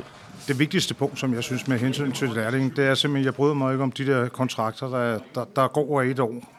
Det 0.48 0.58
vigtigste 0.58 0.94
punkt, 0.94 1.18
som 1.18 1.34
jeg 1.34 1.42
synes 1.42 1.68
med 1.68 1.78
hensyn 1.78 2.12
til 2.12 2.28
lærlingen, 2.28 2.72
det 2.76 2.86
er 2.86 2.94
simpelthen, 2.94 3.22
at 3.22 3.24
jeg 3.24 3.34
bryder 3.34 3.54
mig 3.54 3.72
ikke 3.72 3.84
om 3.84 3.92
de 3.92 4.06
der 4.06 4.28
kontrakter, 4.28 4.88
der, 4.88 5.18
der, 5.34 5.44
der 5.56 5.68
går 5.68 5.90
over 5.90 6.02
et 6.02 6.20
år 6.20 6.52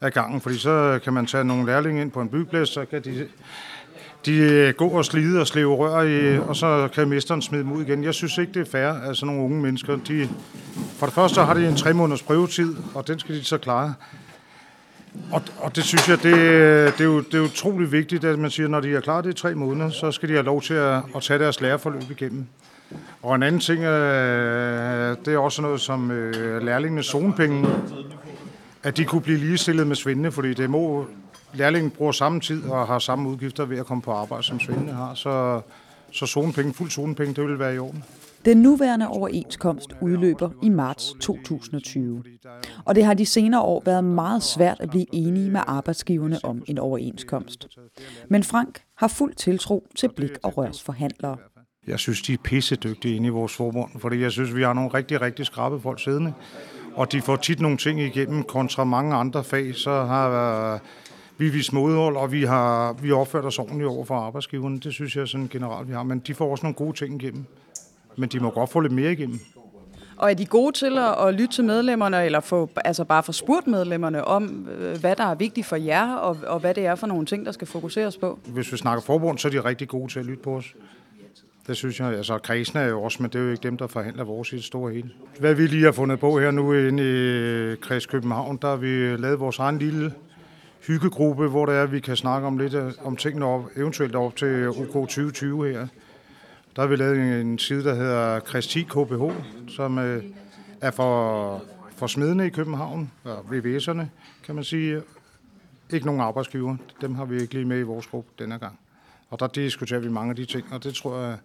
af 0.00 0.12
gangen, 0.12 0.40
fordi 0.40 0.58
så 0.58 1.00
kan 1.04 1.12
man 1.12 1.26
tage 1.26 1.44
nogle 1.44 1.66
lærlinge 1.66 2.02
ind 2.02 2.10
på 2.10 2.20
en 2.20 2.28
byggeplads, 2.28 2.68
så 2.68 2.84
kan 2.84 3.02
de, 3.02 3.28
de 4.26 4.72
gå 4.76 4.88
og 4.88 5.04
slide 5.04 5.40
og 5.40 5.46
slæve 5.46 5.76
rør 5.76 6.02
i, 6.02 6.38
og 6.38 6.56
så 6.56 6.88
kan 6.94 7.08
mesteren 7.08 7.42
smide 7.42 7.62
dem 7.62 7.72
ud 7.72 7.82
igen. 7.84 8.04
Jeg 8.04 8.14
synes 8.14 8.38
ikke, 8.38 8.52
det 8.52 8.60
er 8.60 8.70
fair, 8.70 8.88
at 8.88 9.16
sådan 9.16 9.34
nogle 9.34 9.50
unge 9.50 9.62
mennesker, 9.62 9.96
de, 9.96 10.28
for 10.96 11.06
det 11.06 11.14
første 11.14 11.40
har 11.40 11.54
de 11.54 11.68
en 11.68 11.76
tre 11.76 11.94
måneders 11.94 12.22
prøvetid, 12.22 12.76
og 12.94 13.08
den 13.08 13.18
skal 13.18 13.34
de 13.34 13.44
så 13.44 13.58
klare. 13.58 13.94
Og, 15.32 15.42
og 15.58 15.76
det 15.76 15.84
synes 15.84 16.08
jeg, 16.08 16.22
det, 16.22 16.34
det, 16.92 17.00
er 17.00 17.04
jo, 17.04 17.20
det 17.20 17.34
er 17.34 17.40
utrolig 17.40 17.92
vigtigt, 17.92 18.24
at 18.24 18.38
man 18.38 18.50
siger, 18.50 18.66
at 18.66 18.70
når 18.70 18.80
de 18.80 18.94
er 18.94 19.00
klar 19.00 19.20
det 19.20 19.30
i 19.30 19.32
tre 19.32 19.54
måneder, 19.54 19.90
så 19.90 20.12
skal 20.12 20.28
de 20.28 20.34
have 20.34 20.44
lov 20.44 20.62
til 20.62 20.74
at, 20.74 21.02
at 21.16 21.22
tage 21.22 21.38
deres 21.38 21.60
lærerforløb 21.60 22.10
igennem. 22.10 22.46
Og 23.22 23.34
en 23.34 23.42
anden 23.42 23.60
ting, 23.60 23.82
øh, 23.82 25.16
det 25.24 25.34
er 25.34 25.38
også 25.38 25.62
noget 25.62 25.80
som 25.80 26.10
øh, 26.10 26.62
lærlingenes 26.62 27.06
zonepenge, 27.06 27.68
at 28.82 28.96
de 28.96 29.04
kunne 29.04 29.20
blive 29.20 29.38
ligestillet 29.38 29.86
med 29.86 29.96
svindene, 29.96 30.32
fordi 30.32 30.54
det 30.54 30.70
må 30.70 31.06
lærlingen 31.52 31.90
bruger 31.90 32.12
samme 32.12 32.40
tid 32.40 32.64
og 32.64 32.86
har 32.86 32.98
samme 32.98 33.28
udgifter 33.28 33.64
ved 33.64 33.78
at 33.78 33.86
komme 33.86 34.02
på 34.02 34.12
arbejde, 34.12 34.42
som 34.42 34.60
svindene 34.60 34.92
har. 34.92 35.14
Så, 35.14 35.60
så 36.12 36.26
zonepenge, 36.26 36.74
fuld 36.74 36.90
zonepenge, 36.90 37.34
det 37.34 37.44
vil 37.44 37.58
være 37.58 37.74
i 37.74 37.78
orden. 37.78 38.04
Den 38.44 38.56
nuværende 38.56 39.08
overenskomst 39.08 39.90
udløber 40.00 40.50
i 40.62 40.68
marts 40.68 41.14
2020. 41.20 42.22
Og 42.84 42.94
det 42.94 43.04
har 43.04 43.14
de 43.14 43.26
senere 43.26 43.60
år 43.60 43.82
været 43.84 44.04
meget 44.04 44.42
svært 44.42 44.80
at 44.80 44.90
blive 44.90 45.06
enige 45.12 45.50
med 45.50 45.60
arbejdsgiverne 45.66 46.38
om 46.42 46.62
en 46.66 46.78
overenskomst. 46.78 47.68
Men 48.28 48.42
Frank 48.42 48.82
har 48.96 49.08
fuld 49.08 49.34
tiltro 49.34 49.86
til 49.96 50.10
Blik 50.16 50.30
og 50.42 50.58
Rørs 50.58 50.82
forhandlere. 50.82 51.36
Jeg 51.86 51.98
synes, 51.98 52.22
de 52.22 52.32
er 52.32 52.36
pisse 52.44 52.76
dygtige 52.76 53.16
inde 53.16 53.26
i 53.26 53.30
vores 53.30 53.56
forbund, 53.56 53.90
fordi 53.98 54.20
jeg 54.20 54.32
synes, 54.32 54.54
vi 54.54 54.62
har 54.62 54.72
nogle 54.72 54.90
rigtig, 54.94 55.20
rigtig 55.20 55.46
skrabe 55.46 55.80
folk 55.80 56.00
siddende. 56.00 56.32
Og 56.94 57.12
de 57.12 57.22
får 57.22 57.36
tit 57.36 57.60
nogle 57.60 57.76
ting 57.76 58.00
igennem 58.00 58.42
kontra 58.42 58.84
mange 58.84 59.14
andre 59.14 59.44
fag, 59.44 59.74
så 59.74 59.90
har 59.90 60.80
vi 61.40 61.48
vist 61.48 61.72
modhold, 61.72 62.16
og 62.16 62.32
vi 62.32 62.42
har 62.42 62.92
vi 62.92 63.12
opført 63.12 63.44
os 63.44 63.58
ordentligt 63.58 63.88
over 63.88 64.04
for 64.04 64.14
arbejdsgiverne. 64.14 64.80
Det 64.80 64.94
synes 64.94 65.16
jeg 65.16 65.28
sådan 65.28 65.48
generelt, 65.48 65.88
vi 65.88 65.92
har. 65.92 66.02
Men 66.02 66.18
de 66.18 66.34
får 66.34 66.50
også 66.50 66.62
nogle 66.62 66.74
gode 66.74 66.96
ting 66.96 67.22
igennem. 67.22 67.44
Men 68.16 68.28
de 68.28 68.40
må 68.40 68.50
godt 68.50 68.70
få 68.70 68.80
lidt 68.80 68.92
mere 68.92 69.12
igennem. 69.12 69.40
Og 70.16 70.30
er 70.30 70.34
de 70.34 70.46
gode 70.46 70.72
til 70.72 70.98
at, 70.98 71.28
at 71.28 71.34
lytte 71.34 71.54
til 71.54 71.64
medlemmerne, 71.64 72.24
eller 72.24 72.40
få, 72.40 72.70
altså 72.84 73.04
bare 73.04 73.22
få 73.22 73.32
spurgt 73.32 73.66
medlemmerne 73.66 74.24
om, 74.24 74.68
øh, 74.68 75.00
hvad 75.00 75.16
der 75.16 75.24
er 75.24 75.34
vigtigt 75.34 75.66
for 75.66 75.76
jer, 75.76 76.14
og, 76.14 76.36
og 76.46 76.60
hvad 76.60 76.74
det 76.74 76.86
er 76.86 76.94
for 76.94 77.06
nogle 77.06 77.26
ting, 77.26 77.46
der 77.46 77.52
skal 77.52 77.66
fokuseres 77.66 78.16
på? 78.16 78.38
Hvis 78.46 78.72
vi 78.72 78.76
snakker 78.76 79.02
forbund, 79.02 79.38
så 79.38 79.48
er 79.48 79.52
de 79.52 79.60
rigtig 79.64 79.88
gode 79.88 80.12
til 80.12 80.18
at 80.18 80.26
lytte 80.26 80.42
på 80.42 80.56
os. 80.56 80.74
Det 81.66 81.76
synes 81.76 82.00
jeg. 82.00 82.08
Altså, 82.08 82.38
kredsen 82.38 82.78
er 82.78 82.84
jo 82.84 83.02
også, 83.02 83.22
men 83.22 83.30
det 83.30 83.38
er 83.38 83.44
jo 83.44 83.50
ikke 83.50 83.62
dem, 83.62 83.76
der 83.76 83.86
forhandler 83.86 84.24
vores 84.24 84.52
i 84.52 84.56
det 84.56 84.64
store 84.64 84.92
hele. 84.92 85.10
Hvad 85.38 85.54
vi 85.54 85.66
lige 85.66 85.84
har 85.84 85.92
fundet 85.92 86.20
på 86.20 86.38
her 86.38 86.50
nu 86.50 86.72
inde 86.72 87.02
i 87.72 87.76
Kreds 87.76 88.06
København, 88.06 88.58
der 88.62 88.68
har 88.68 88.76
vi 88.76 89.16
lavet 89.16 89.40
vores 89.40 89.58
egen 89.58 89.78
lille 89.78 90.12
hyggegruppe, 90.86 91.48
hvor 91.48 91.66
der 91.66 91.72
er, 91.72 91.86
vi 91.86 92.00
kan 92.00 92.16
snakke 92.16 92.46
om 92.46 92.58
lidt 92.58 92.74
om 93.02 93.16
tingene 93.16 93.46
op, 93.46 93.64
eventuelt 93.76 94.14
op 94.14 94.36
til 94.36 94.68
OK 94.68 94.76
2020 94.76 95.68
her. 95.68 95.86
Der 96.76 96.82
har 96.82 96.86
vi 96.86 96.96
lavet 96.96 97.40
en 97.40 97.58
side, 97.58 97.84
der 97.84 97.94
hedder 97.94 98.40
Kristi 98.40 98.82
KBH, 98.82 99.22
som 99.68 99.98
øh, 99.98 100.24
er 100.80 100.90
for, 100.90 101.62
for 101.96 102.06
smedene 102.06 102.46
i 102.46 102.50
København, 102.50 103.10
og 103.24 103.38
VVS'erne, 103.38 104.04
kan 104.44 104.54
man 104.54 104.64
sige. 104.64 105.02
Ikke 105.92 106.06
nogen 106.06 106.20
arbejdsgiver. 106.20 106.76
Dem 107.00 107.14
har 107.14 107.24
vi 107.24 107.40
ikke 107.40 107.54
lige 107.54 107.64
med 107.64 107.78
i 107.78 107.82
vores 107.82 108.06
gruppe 108.06 108.30
denne 108.38 108.58
gang. 108.58 108.78
Og 109.30 109.40
der 109.40 109.46
diskuterer 109.46 110.00
vi 110.00 110.08
mange 110.08 110.30
af 110.30 110.36
de 110.36 110.44
ting, 110.44 110.64
og 110.72 110.84
det 110.84 110.94
tror 110.94 111.20
jeg, 111.20 111.38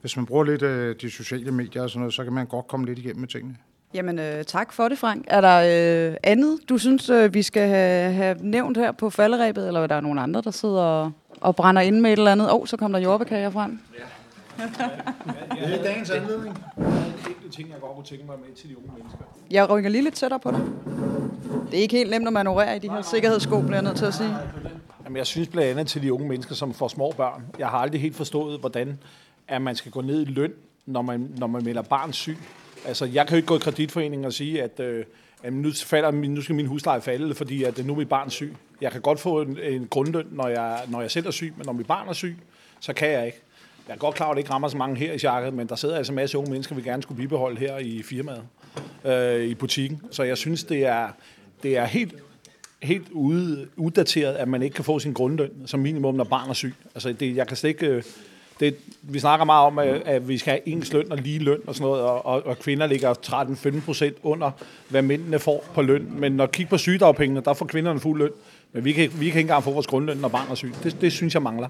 hvis 0.00 0.16
man 0.16 0.26
bruger 0.26 0.44
lidt 0.44 0.62
af 0.62 0.96
de 0.96 1.10
sociale 1.10 1.52
medier 1.52 1.82
og 1.82 1.90
sådan 1.90 2.00
noget, 2.00 2.14
så 2.14 2.24
kan 2.24 2.32
man 2.32 2.46
godt 2.46 2.66
komme 2.66 2.86
lidt 2.86 2.98
igennem 2.98 3.20
med 3.20 3.28
tingene. 3.28 3.56
Jamen, 3.94 4.18
øh, 4.18 4.44
tak 4.44 4.72
for 4.72 4.88
det, 4.88 4.98
Frank. 4.98 5.24
Er 5.26 5.40
der 5.40 6.08
øh, 6.10 6.16
andet, 6.22 6.58
du 6.68 6.78
synes, 6.78 7.10
øh, 7.10 7.34
vi 7.34 7.42
skal 7.42 7.68
have, 7.68 8.12
have 8.12 8.36
nævnt 8.40 8.76
her 8.76 8.92
på 8.92 9.10
falderæbet, 9.10 9.66
eller 9.66 9.80
er 9.80 9.86
der 9.86 10.00
nogen 10.00 10.18
andre, 10.18 10.40
der 10.40 10.50
sidder 10.50 10.82
og, 10.82 11.12
og 11.40 11.56
brænder 11.56 11.82
ind 11.82 12.00
med 12.00 12.12
et 12.12 12.18
eller 12.18 12.32
andet? 12.32 12.50
Åh, 12.50 12.60
oh, 12.60 12.66
så 12.66 12.76
kom 12.76 12.92
der 12.92 12.98
jordbærkager 13.00 13.50
frem. 13.50 13.80
Ja. 13.98 14.64
det 15.66 15.78
er 15.78 15.82
dagens 15.82 16.10
anledning. 16.10 16.58
Der 16.76 16.84
er 16.84 16.88
en 16.88 17.14
enkelt 17.28 17.52
ting, 17.52 17.68
jeg 17.68 17.80
godt 17.80 17.94
kunne 17.94 18.04
tænke 18.04 18.26
mig 18.26 18.36
med 18.38 18.56
til 18.56 18.68
de 18.70 18.76
unge 18.76 18.90
mennesker. 18.96 19.18
Jeg 19.50 19.70
rykker 19.70 19.90
lige 19.90 20.02
lidt 20.02 20.14
tættere 20.14 20.40
på 20.40 20.50
dig. 20.50 20.60
Det 21.70 21.78
er 21.78 21.82
ikke 21.82 21.96
helt 21.96 22.10
nemt 22.10 22.26
at 22.26 22.32
manøvrere 22.32 22.76
i 22.76 22.78
de 22.78 22.90
her 22.90 23.02
sikkerhedssko, 23.02 23.60
bliver 23.60 23.74
jeg 23.74 23.82
nødt 23.82 23.96
til 23.96 24.06
at 24.06 24.14
sige. 24.14 24.36
Jamen, 25.04 25.16
jeg 25.16 25.26
synes 25.26 25.48
blandt 25.48 25.70
andet 25.70 25.86
til 25.86 26.02
de 26.02 26.12
unge 26.12 26.28
mennesker, 26.28 26.54
som 26.54 26.74
får 26.74 26.88
små 26.88 27.12
børn. 27.16 27.42
Jeg 27.58 27.68
har 27.68 27.78
aldrig 27.78 28.00
helt 28.00 28.16
forstået, 28.16 28.60
hvordan 28.60 28.98
at 29.48 29.62
man 29.62 29.76
skal 29.76 29.92
gå 29.92 30.00
ned 30.00 30.22
i 30.22 30.24
løn, 30.24 30.52
når 30.86 31.02
man, 31.02 31.34
når 31.36 31.46
man 31.46 31.64
melder 31.64 31.82
barn 31.82 32.12
syg. 32.12 32.38
Altså, 32.86 33.04
jeg 33.04 33.26
kan 33.26 33.34
jo 33.34 33.36
ikke 33.36 33.46
gå 33.46 33.56
i 33.56 33.58
kreditforeningen 33.58 34.24
og 34.24 34.32
sige, 34.32 34.62
at, 34.62 34.80
øh, 34.80 35.04
at 35.42 35.52
nu, 35.52 35.72
falder, 35.72 36.10
nu 36.10 36.42
skal 36.42 36.54
min 36.54 36.66
husleje 36.66 37.00
falde, 37.00 37.34
fordi 37.34 37.62
at 37.64 37.78
øh, 37.78 37.86
nu 37.86 37.92
er 37.92 37.96
mit 37.96 38.08
barn 38.08 38.30
syg. 38.30 38.54
Jeg 38.80 38.92
kan 38.92 39.00
godt 39.00 39.20
få 39.20 39.42
en, 39.42 39.58
en 39.62 39.86
grundløn, 39.86 40.26
når 40.30 40.48
jeg, 40.48 40.80
når 40.88 41.00
jeg 41.00 41.10
selv 41.10 41.26
er 41.26 41.30
syg, 41.30 41.52
men 41.56 41.66
når 41.66 41.72
mit 41.72 41.86
barn 41.86 42.08
er 42.08 42.12
syg, 42.12 42.36
så 42.80 42.92
kan 42.92 43.10
jeg 43.10 43.26
ikke. 43.26 43.40
Jeg 43.88 43.94
er 43.94 43.98
godt 43.98 44.14
klar, 44.14 44.30
at 44.30 44.34
det 44.36 44.40
ikke 44.40 44.50
rammer 44.50 44.68
så 44.68 44.76
mange 44.76 44.96
her 44.96 45.12
i 45.12 45.18
jakket, 45.22 45.54
men 45.54 45.66
der 45.66 45.76
sidder 45.76 45.96
altså 45.96 46.12
en 46.12 46.16
masse 46.16 46.38
unge 46.38 46.50
mennesker, 46.50 46.74
vi 46.74 46.82
gerne 46.82 47.02
skulle 47.02 47.22
bibeholde 47.22 47.58
her 47.58 47.78
i 47.78 48.02
firmaet, 48.02 48.42
øh, 49.04 49.44
i 49.44 49.54
butikken. 49.54 50.00
Så 50.10 50.22
jeg 50.22 50.38
synes, 50.38 50.64
det 50.64 50.86
er, 50.86 51.08
det 51.62 51.76
er 51.76 51.84
helt 51.84 52.14
helt 52.82 53.08
ude, 53.10 53.68
uddateret, 53.76 54.34
at 54.34 54.48
man 54.48 54.62
ikke 54.62 54.74
kan 54.74 54.84
få 54.84 54.98
sin 54.98 55.12
grundløn 55.12 55.50
som 55.66 55.80
minimum, 55.80 56.14
når 56.14 56.24
barn 56.24 56.50
er 56.50 56.54
syg. 56.54 56.74
Altså, 56.94 57.12
det, 57.12 57.36
jeg 57.36 57.48
kan 57.48 57.56
slet 57.56 57.70
ikke... 57.70 57.86
Øh, 57.86 58.02
det, 58.62 58.76
vi 59.02 59.18
snakker 59.18 59.44
meget 59.44 59.66
om, 59.66 59.78
at, 59.78 59.88
at 59.88 60.28
vi 60.28 60.38
skal 60.38 60.50
have 60.50 60.68
ens 60.68 60.92
løn 60.92 61.12
og 61.12 61.18
lige 61.18 61.38
løn 61.38 61.60
og 61.66 61.74
sådan 61.74 61.86
noget, 61.86 62.02
og, 62.02 62.26
og, 62.26 62.46
og 62.46 62.58
kvinder 62.58 62.86
ligger 62.86 63.14
13-15 63.78 63.84
procent 63.84 64.16
under, 64.22 64.50
hvad 64.88 65.02
mændene 65.02 65.38
får 65.38 65.64
på 65.74 65.82
løn. 65.82 66.08
Men 66.16 66.32
når 66.32 66.46
kigger 66.46 66.70
på 66.70 66.78
sygedagpengene, 66.78 67.42
der 67.44 67.54
får 67.54 67.66
kvinderne 67.66 68.00
fuld 68.00 68.18
løn. 68.18 68.30
Men 68.72 68.84
vi 68.84 68.92
kan, 68.92 69.04
vi 69.04 69.10
kan 69.10 69.26
ikke 69.26 69.40
engang 69.40 69.64
få 69.64 69.70
vores 69.70 69.86
grundløn, 69.86 70.16
når 70.16 70.28
barn 70.28 70.50
er 70.50 70.54
syg. 70.54 70.72
Det, 70.82 71.00
det 71.00 71.12
synes 71.12 71.34
jeg 71.34 71.42
mangler. 71.42 71.68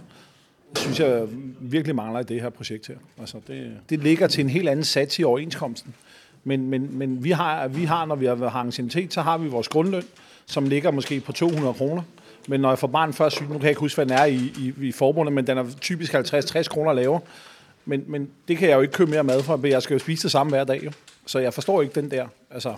Det 0.70 0.78
synes 0.78 1.00
jeg 1.00 1.26
virkelig 1.60 1.96
mangler 1.96 2.20
i 2.20 2.24
det 2.24 2.40
her 2.40 2.48
projekt 2.48 2.88
her. 2.88 2.94
Altså, 3.20 3.36
det, 3.48 3.72
det 3.90 3.98
ligger 3.98 4.26
til 4.26 4.44
en 4.44 4.50
helt 4.50 4.68
anden 4.68 4.84
sats 4.84 5.18
i 5.18 5.24
overenskomsten. 5.24 5.94
Men, 6.44 6.70
men, 6.70 6.98
men 6.98 7.24
vi, 7.24 7.30
har, 7.30 7.68
vi 7.68 7.84
har, 7.84 8.04
når 8.04 8.14
vi 8.14 8.26
har 8.26 8.54
anciennitet, 8.54 9.12
så 9.12 9.22
har 9.22 9.38
vi 9.38 9.48
vores 9.48 9.68
grundløn, 9.68 10.04
som 10.46 10.68
ligger 10.68 10.90
måske 10.90 11.20
på 11.20 11.32
200 11.32 11.74
kroner. 11.74 12.02
Men 12.48 12.60
når 12.60 12.68
jeg 12.68 12.78
får 12.78 12.86
barn 12.86 13.12
først 13.12 13.40
nu 13.40 13.46
kan 13.46 13.62
jeg 13.62 13.70
ikke 13.70 13.80
huske, 13.80 13.96
hvad 13.96 14.06
den 14.06 14.14
er 14.14 14.24
i, 14.24 14.34
i, 14.34 14.74
i 14.80 14.92
forbundet, 14.92 15.32
men 15.32 15.46
den 15.46 15.58
er 15.58 15.64
typisk 15.80 16.14
50-60 16.14 16.62
kroner 16.62 16.92
lavere. 16.92 17.20
Men, 17.84 18.04
men 18.06 18.30
det 18.48 18.58
kan 18.58 18.68
jeg 18.68 18.76
jo 18.76 18.80
ikke 18.80 18.94
købe 18.94 19.10
mere 19.10 19.24
mad 19.24 19.42
for, 19.42 19.56
for 19.56 19.66
jeg 19.66 19.82
skal 19.82 19.94
jo 19.94 19.98
spise 19.98 20.22
det 20.22 20.30
samme 20.30 20.50
hver 20.50 20.64
dag. 20.64 20.84
Jo. 20.84 20.90
Så 21.26 21.38
jeg 21.38 21.54
forstår 21.54 21.82
ikke 21.82 22.00
den 22.00 22.10
der. 22.10 22.26
Altså, 22.50 22.74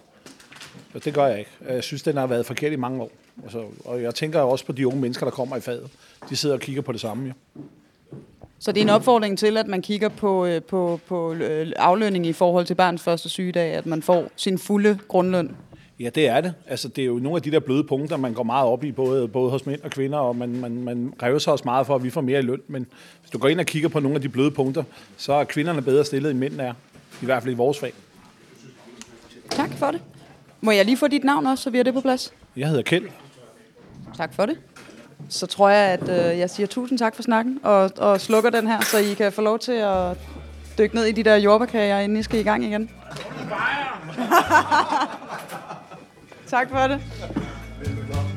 det 1.04 1.14
gør 1.14 1.26
jeg 1.26 1.38
ikke. 1.38 1.50
Jeg 1.68 1.85
synes, 1.85 2.02
den 2.02 2.16
har 2.16 2.26
været 2.26 2.47
forkert 2.47 2.73
i 2.73 2.76
mange 2.76 3.02
år. 3.02 3.11
Altså, 3.42 3.64
og 3.85 4.02
jeg 4.02 4.14
tænker 4.14 4.40
også 4.40 4.66
på 4.66 4.73
de 4.73 4.87
unge 4.87 5.00
mennesker, 5.00 5.26
der 5.26 5.30
kommer 5.30 5.56
i 5.56 5.61
faget. 5.61 5.90
De 6.30 6.37
sidder 6.37 6.54
og 6.54 6.61
kigger 6.61 6.83
på 6.83 6.92
det 6.92 7.00
samme. 7.00 7.26
Jo. 7.26 7.62
Så 8.59 8.73
det 8.73 8.80
er 8.80 8.85
en 8.85 8.90
opfordring 8.90 9.38
til, 9.38 9.56
at 9.56 9.66
man 9.66 9.83
kigger 9.83 10.09
på, 10.09 10.47
øh, 10.47 10.62
på, 10.62 11.00
på 11.09 11.33
øh, 11.33 11.73
aflønning 11.76 12.26
i 12.26 12.33
forhold 12.33 12.66
til 12.66 12.75
barns 12.75 13.02
første 13.02 13.28
sygedag, 13.28 13.75
at 13.75 13.87
man 13.87 14.02
får 14.02 14.28
sin 14.37 14.59
fulde 14.59 14.99
grundløn? 15.09 15.56
Ja, 16.01 16.09
det 16.15 16.29
er 16.29 16.41
det. 16.41 16.55
Altså, 16.67 16.89
det 16.89 17.03
er 17.03 17.07
jo 17.07 17.15
nogle 17.19 17.37
af 17.37 17.43
de 17.43 17.51
der 17.51 17.61
bløde 17.61 17.85
punkter, 17.85 18.17
man 18.17 18.35
går 18.35 18.43
meget 18.43 18.67
op 18.67 18.85
i, 18.85 18.93
både, 18.93 19.29
både 19.29 19.51
hos 19.51 19.67
mænd 19.67 19.81
og 19.83 19.91
kvinder, 19.91 20.19
og 20.19 20.37
man, 20.37 20.61
man, 20.61 20.83
man 20.83 21.15
rever 21.23 21.39
sig 21.39 21.53
også 21.53 21.65
meget 21.65 21.87
for, 21.87 21.95
at 21.95 22.03
vi 22.05 22.11
får 22.11 22.21
mere 22.21 22.39
i 22.39 22.43
løn. 22.43 22.61
Men 22.69 22.87
hvis 23.21 23.31
du 23.31 23.39
går 23.39 23.49
ind 23.49 23.61
og 23.61 23.67
kigger 23.67 23.89
på 23.89 24.01
nogle 24.01 24.15
af 24.15 24.21
de 24.21 24.29
bløde 24.29 24.51
punkter, 24.51 24.83
så 25.17 25.33
er 25.33 25.45
kvinderne 25.45 25.83
bedre 25.83 26.05
stillet, 26.05 26.31
end 26.31 26.39
mændene 26.39 26.63
er. 26.63 26.73
I 27.23 27.25
hvert 27.25 27.43
fald 27.43 27.55
i 27.55 27.57
vores 27.57 27.79
fag. 27.79 27.93
Tak 29.51 29.71
for 29.73 29.91
det. 29.91 30.01
Må 30.61 30.71
jeg 30.71 30.85
lige 30.85 30.97
få 30.97 31.09
dit 31.09 31.25
navn 31.25 31.47
også, 31.47 31.65
så 31.65 31.71
vi 31.71 31.77
har 31.77 31.85
det 31.85 31.95
på 31.95 32.01
plads? 32.01 32.33
Jeg 32.57 32.69
hedder 32.69 32.83
Kjeld. 32.83 33.05
Tak 34.17 34.35
for 34.35 34.47
det. 34.47 34.59
så 35.29 35.47
tror 35.47 35.69
jeg, 35.69 35.91
at 35.93 36.33
øh, 36.33 36.39
jeg 36.39 36.51
siger 36.51 36.67
tusind 36.67 36.99
tak 36.99 37.17
for 37.17 37.23
snakken, 37.23 37.61
og, 37.63 37.91
og 37.97 38.21
slukker 38.21 38.51
den 38.51 38.67
her, 38.67 38.81
så 38.81 38.99
I 38.99 39.15
kan 39.15 39.33
få 39.33 39.43
lov 39.43 39.59
til 39.59 39.73
at 39.73 40.17
dykke 40.79 40.95
ned 40.95 41.05
i 41.05 41.13
de 41.13 41.23
der 41.23 41.37
jordbærkager, 41.37 42.01
inden 42.01 42.19
I 42.19 42.23
skal 42.23 42.41
i 42.41 42.43
gang 42.43 42.65
igen 42.65 42.91
tak 46.54 46.68
for 46.70 46.88
det. 46.88 47.00
Velbekomme. 47.80 48.34